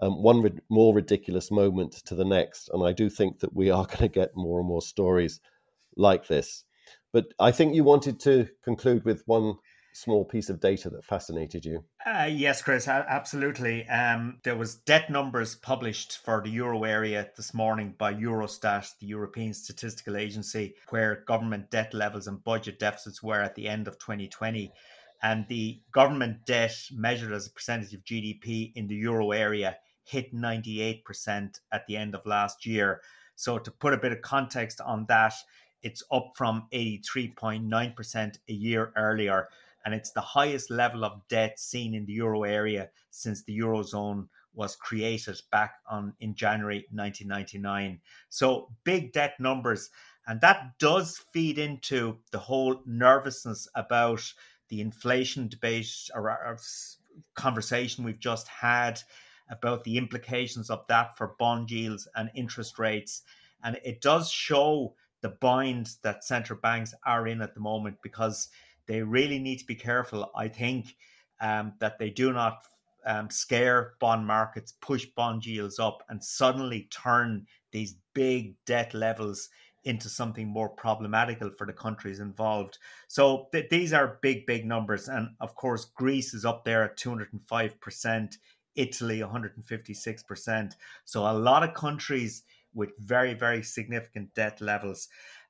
um, 0.00 0.22
one 0.22 0.42
rid- 0.42 0.62
more 0.68 0.94
ridiculous 0.94 1.50
moment 1.50 1.92
to 2.06 2.14
the 2.14 2.24
next, 2.24 2.70
and 2.72 2.84
I 2.86 2.92
do 2.92 3.10
think 3.10 3.40
that 3.40 3.54
we 3.54 3.70
are 3.70 3.86
going 3.86 3.98
to 3.98 4.08
get 4.08 4.36
more 4.36 4.58
and 4.58 4.68
more 4.68 4.82
stories 4.82 5.40
like 5.96 6.28
this. 6.28 6.64
But 7.12 7.26
I 7.38 7.50
think 7.52 7.74
you 7.74 7.84
wanted 7.84 8.20
to 8.20 8.48
conclude 8.64 9.04
with 9.04 9.22
one 9.26 9.56
small 9.92 10.24
piece 10.24 10.48
of 10.48 10.60
data 10.60 10.90
that 10.90 11.04
fascinated 11.04 11.64
you? 11.64 11.84
Uh, 12.04 12.28
yes, 12.30 12.62
Chris, 12.62 12.88
absolutely. 12.88 13.86
Um, 13.88 14.38
there 14.42 14.56
was 14.56 14.76
debt 14.76 15.10
numbers 15.10 15.54
published 15.54 16.18
for 16.24 16.40
the 16.42 16.50
euro 16.50 16.84
area 16.84 17.28
this 17.36 17.54
morning 17.54 17.94
by 17.98 18.14
Eurostat, 18.14 18.98
the 18.98 19.06
European 19.06 19.54
Statistical 19.54 20.16
Agency, 20.16 20.74
where 20.88 21.24
government 21.26 21.70
debt 21.70 21.94
levels 21.94 22.26
and 22.26 22.42
budget 22.42 22.78
deficits 22.78 23.22
were 23.22 23.40
at 23.40 23.54
the 23.54 23.68
end 23.68 23.86
of 23.86 23.98
2020. 23.98 24.72
And 25.22 25.46
the 25.48 25.80
government 25.92 26.46
debt 26.46 26.74
measured 26.90 27.32
as 27.32 27.46
a 27.46 27.50
percentage 27.50 27.94
of 27.94 28.04
GDP 28.04 28.72
in 28.74 28.88
the 28.88 28.96
euro 28.96 29.30
area 29.30 29.76
hit 30.04 30.34
98% 30.34 31.60
at 31.70 31.86
the 31.86 31.96
end 31.96 32.14
of 32.14 32.26
last 32.26 32.66
year. 32.66 33.00
So, 33.36 33.58
to 33.58 33.70
put 33.70 33.94
a 33.94 33.98
bit 33.98 34.12
of 34.12 34.20
context 34.20 34.80
on 34.80 35.06
that, 35.08 35.34
it's 35.82 36.02
up 36.12 36.32
from 36.36 36.66
83.9% 36.72 38.38
a 38.48 38.52
year 38.52 38.92
earlier 38.96 39.48
and 39.84 39.94
it's 39.94 40.12
the 40.12 40.20
highest 40.20 40.70
level 40.70 41.04
of 41.04 41.26
debt 41.28 41.58
seen 41.58 41.94
in 41.94 42.06
the 42.06 42.12
euro 42.12 42.44
area 42.44 42.90
since 43.10 43.42
the 43.42 43.58
eurozone 43.58 44.28
was 44.54 44.76
created 44.76 45.40
back 45.50 45.74
on 45.90 46.14
in 46.20 46.34
January 46.34 46.86
1999. 46.90 48.00
So 48.28 48.70
big 48.84 49.12
debt 49.12 49.34
numbers 49.40 49.90
and 50.26 50.40
that 50.40 50.78
does 50.78 51.18
feed 51.32 51.58
into 51.58 52.18
the 52.30 52.38
whole 52.38 52.80
nervousness 52.86 53.68
about 53.74 54.22
the 54.68 54.80
inflation 54.80 55.48
debate 55.48 56.10
or, 56.14 56.30
or 56.30 56.58
conversation 57.34 58.04
we've 58.04 58.20
just 58.20 58.46
had 58.48 59.00
about 59.50 59.84
the 59.84 59.98
implications 59.98 60.70
of 60.70 60.86
that 60.86 61.16
for 61.16 61.34
bond 61.38 61.70
yields 61.70 62.08
and 62.16 62.30
interest 62.34 62.78
rates 62.78 63.22
and 63.64 63.78
it 63.84 64.00
does 64.00 64.30
show 64.30 64.94
the 65.20 65.28
bind 65.28 65.90
that 66.02 66.24
central 66.24 66.58
banks 66.58 66.94
are 67.04 67.26
in 67.26 67.42
at 67.42 67.54
the 67.54 67.60
moment 67.60 67.96
because 68.02 68.48
they 68.86 69.02
really 69.02 69.38
need 69.38 69.58
to 69.58 69.66
be 69.66 69.74
careful. 69.74 70.30
I 70.34 70.48
think 70.48 70.94
um, 71.40 71.74
that 71.80 71.98
they 71.98 72.10
do 72.10 72.32
not 72.32 72.58
um, 73.06 73.30
scare 73.30 73.94
bond 74.00 74.26
markets, 74.26 74.74
push 74.80 75.06
bond 75.16 75.44
yields 75.44 75.78
up, 75.78 76.02
and 76.08 76.22
suddenly 76.22 76.88
turn 76.90 77.46
these 77.72 77.96
big 78.14 78.54
debt 78.66 78.94
levels 78.94 79.48
into 79.84 80.08
something 80.08 80.46
more 80.46 80.68
problematical 80.68 81.50
for 81.58 81.66
the 81.66 81.72
countries 81.72 82.20
involved. 82.20 82.78
So 83.08 83.48
th- 83.52 83.68
these 83.68 83.92
are 83.92 84.18
big, 84.22 84.46
big 84.46 84.64
numbers. 84.64 85.08
And 85.08 85.30
of 85.40 85.56
course, 85.56 85.86
Greece 85.96 86.34
is 86.34 86.44
up 86.44 86.64
there 86.64 86.84
at 86.84 86.96
205%, 86.96 88.34
Italy 88.76 89.18
156%. 89.18 90.72
So 91.04 91.20
a 91.22 91.32
lot 91.32 91.64
of 91.64 91.74
countries 91.74 92.44
with 92.74 92.90
very, 92.98 93.34
very 93.34 93.62
significant 93.62 94.32
debt 94.34 94.60
levels. 94.60 95.08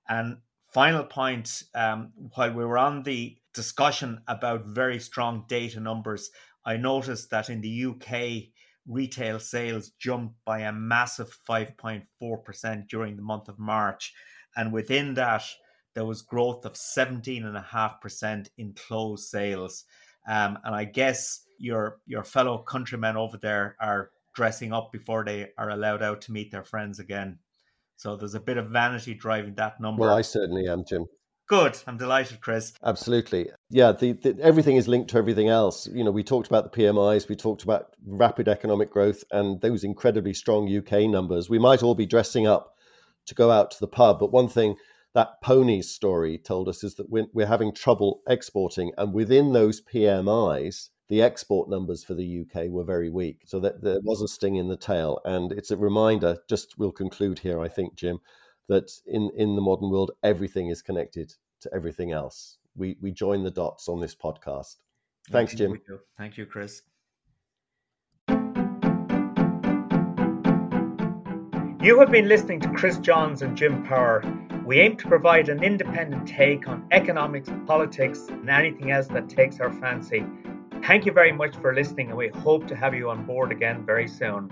And 0.09 0.39
Final 0.73 1.05
point 1.05 1.65
um, 1.75 2.13
while 2.35 2.53
we 2.53 2.65
were 2.65 2.79
on 2.79 3.03
the 3.03 3.37
discussion 3.53 4.21
about 4.27 4.65
very 4.67 4.99
strong 4.99 5.45
data 5.47 5.79
numbers, 5.79 6.31
I 6.65 6.79
noticed 6.79 7.29
that 7.31 7.51
in 7.51 7.61
the 7.61 7.87
UK, 7.87 8.49
retail 8.87 9.39
sales 9.39 9.91
jumped 9.99 10.35
by 10.47 10.61
a 10.61 10.73
massive 10.73 11.37
5.4% 11.49 12.89
during 12.89 13.17
the 13.17 13.23
month 13.23 13.49
of 13.49 13.59
March. 13.59 14.15
And 14.57 14.73
within 14.73 15.13
that, 15.15 15.45
there 15.95 16.07
was 16.07 16.23
growth 16.23 16.65
of 16.65 16.73
17.5% 16.73 18.49
in 18.57 18.73
closed 18.73 19.29
sales. 19.29 19.85
Um, 20.27 20.59
and 20.65 20.75
I 20.75 20.85
guess 20.85 21.43
your 21.59 21.99
your 22.07 22.25
fellow 22.25 22.59
countrymen 22.59 23.17
over 23.17 23.37
there 23.37 23.77
are 23.81 24.11
dressing 24.35 24.73
up 24.73 24.91
before 24.91 25.25
they 25.25 25.51
are 25.59 25.71
allowed 25.71 26.03
out 26.03 26.23
to 26.23 26.33
meet 26.33 26.51
their 26.51 26.65
friends 26.65 26.99
again. 26.99 27.39
So 28.03 28.17
there's 28.17 28.35
a 28.35 28.41
bit 28.41 28.57
of 28.57 28.71
vanity 28.71 29.15
driving 29.15 29.55
that 29.55 29.81
number. 29.81 30.01
Well, 30.01 30.17
I 30.17 30.23
certainly 30.23 30.67
am, 30.67 30.85
Jim. 30.85 31.07
Good. 31.49 31.79
I'm 31.87 31.99
delighted, 31.99 32.41
Chris. 32.41 32.73
Absolutely. 32.85 33.49
Yeah, 33.71 33.93
the, 33.93 34.15
the, 34.15 34.37
everything 34.43 34.75
is 34.75 34.89
linked 34.89 35.11
to 35.11 35.19
everything 35.19 35.49
else. 35.49 35.87
You 35.87 36.03
know, 36.03 36.11
we 36.11 36.25
talked 36.25 36.49
about 36.49 36.65
the 36.73 36.83
PMIs, 36.83 37.29
we 37.29 37.37
talked 37.37 37.63
about 37.63 37.95
rapid 38.05 38.49
economic 38.49 38.91
growth 38.91 39.23
and 39.31 39.61
those 39.61 39.85
incredibly 39.85 40.35
strong 40.35 40.67
UK 40.67 41.03
numbers. 41.03 41.49
We 41.49 41.61
might 41.61 41.85
all 41.85 41.95
be 41.95 42.07
dressing 42.07 42.45
up 42.45 42.75
to 43.27 43.37
go 43.37 43.53
out 43.53 43.71
to 43.71 43.79
the 43.79 43.87
pub, 43.87 44.19
but 44.19 44.33
one 44.33 44.49
thing 44.49 44.75
that 45.15 45.41
ponies 45.43 45.91
story 45.91 46.39
told 46.39 46.69
us 46.69 46.83
is 46.83 46.95
that 46.95 47.11
we're, 47.11 47.27
we're 47.33 47.47
having 47.47 47.73
trouble 47.73 48.23
exporting, 48.29 48.93
and 48.97 49.13
within 49.13 49.53
those 49.53 49.83
PMIs, 49.83 50.89
the 51.09 51.21
export 51.21 51.69
numbers 51.69 52.03
for 52.03 52.15
the 52.15 52.41
UK 52.41 52.71
were 52.71 52.85
very 52.85 53.11
weak. 53.11 53.43
So 53.45 53.61
that 53.61 53.83
there 53.83 54.01
was 54.03 54.23
a 54.23 54.29
sting 54.29 54.57
in 54.57 54.69
the 54.69 54.77
tail, 54.77 55.21
and 55.25 55.53
it's 55.53 55.71
a 55.71 55.77
reminder. 55.77 56.39
Just 56.49 56.79
we'll 56.79 56.93
conclude 56.93 57.39
here, 57.39 57.61
I 57.61 57.69
think, 57.69 57.95
Jim, 57.97 58.19
that 58.69 58.91
in 59.07 59.31
in 59.37 59.55
the 59.55 59.63
modern 59.63 59.91
world, 59.91 60.13
everything 60.23 60.69
is 60.69 60.81
connected 60.83 61.35
to 61.61 61.71
everything 61.75 62.13
else. 62.13 62.59
We 62.75 62.97
we 63.03 63.13
join 63.13 63.43
the 63.43 63.51
dots 63.51 63.89
on 63.89 64.01
this 64.01 64.15
podcast. 64.15 64.77
Thanks, 65.31 65.55
Jim. 65.55 65.79
Thank 66.17 66.37
you, 66.39 66.47
Chris. 66.47 66.83
You 71.83 71.99
have 71.99 72.11
been 72.13 72.29
listening 72.29 72.61
to 72.61 72.71
Chris 72.71 72.99
Johns 72.99 73.43
and 73.43 73.57
Jim 73.57 73.83
Power. 73.85 74.23
We 74.73 74.81
aim 74.81 74.97
to 74.97 75.07
provide 75.07 75.51
an 75.51 75.63
independent 75.63 76.27
take 76.27 76.67
on 76.67 76.89
economics, 76.93 77.51
politics, 77.67 78.29
and 78.31 78.49
anything 78.49 78.91
else 78.91 79.07
that 79.09 79.29
takes 79.29 79.61
our 79.61 79.71
fancy. 79.71 80.25
Thank 80.87 81.05
you 81.05 81.13
very 81.13 81.31
much 81.31 81.55
for 81.57 81.75
listening, 81.75 82.09
and 82.09 82.17
we 82.17 82.29
hope 82.29 82.67
to 82.69 82.75
have 82.75 82.95
you 82.95 83.11
on 83.11 83.27
board 83.27 83.53
again 83.53 83.85
very 83.85 84.09
soon. 84.09 84.51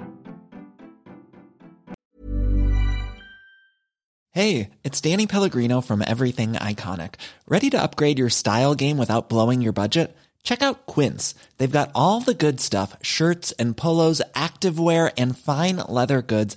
Hey, 4.32 4.68
it's 4.84 5.00
Danny 5.00 5.26
Pellegrino 5.26 5.80
from 5.80 6.04
Everything 6.06 6.52
Iconic. 6.52 7.14
Ready 7.48 7.70
to 7.70 7.82
upgrade 7.82 8.18
your 8.18 8.28
style 8.28 8.74
game 8.74 8.98
without 8.98 9.30
blowing 9.30 9.62
your 9.62 9.72
budget? 9.72 10.14
Check 10.42 10.60
out 10.60 10.84
Quince. 10.84 11.34
They've 11.56 11.72
got 11.72 11.90
all 11.94 12.20
the 12.20 12.34
good 12.34 12.60
stuff 12.60 12.94
shirts 13.00 13.52
and 13.52 13.74
polos, 13.74 14.20
activewear, 14.34 15.14
and 15.16 15.34
fine 15.34 15.78
leather 15.88 16.20
goods, 16.20 16.56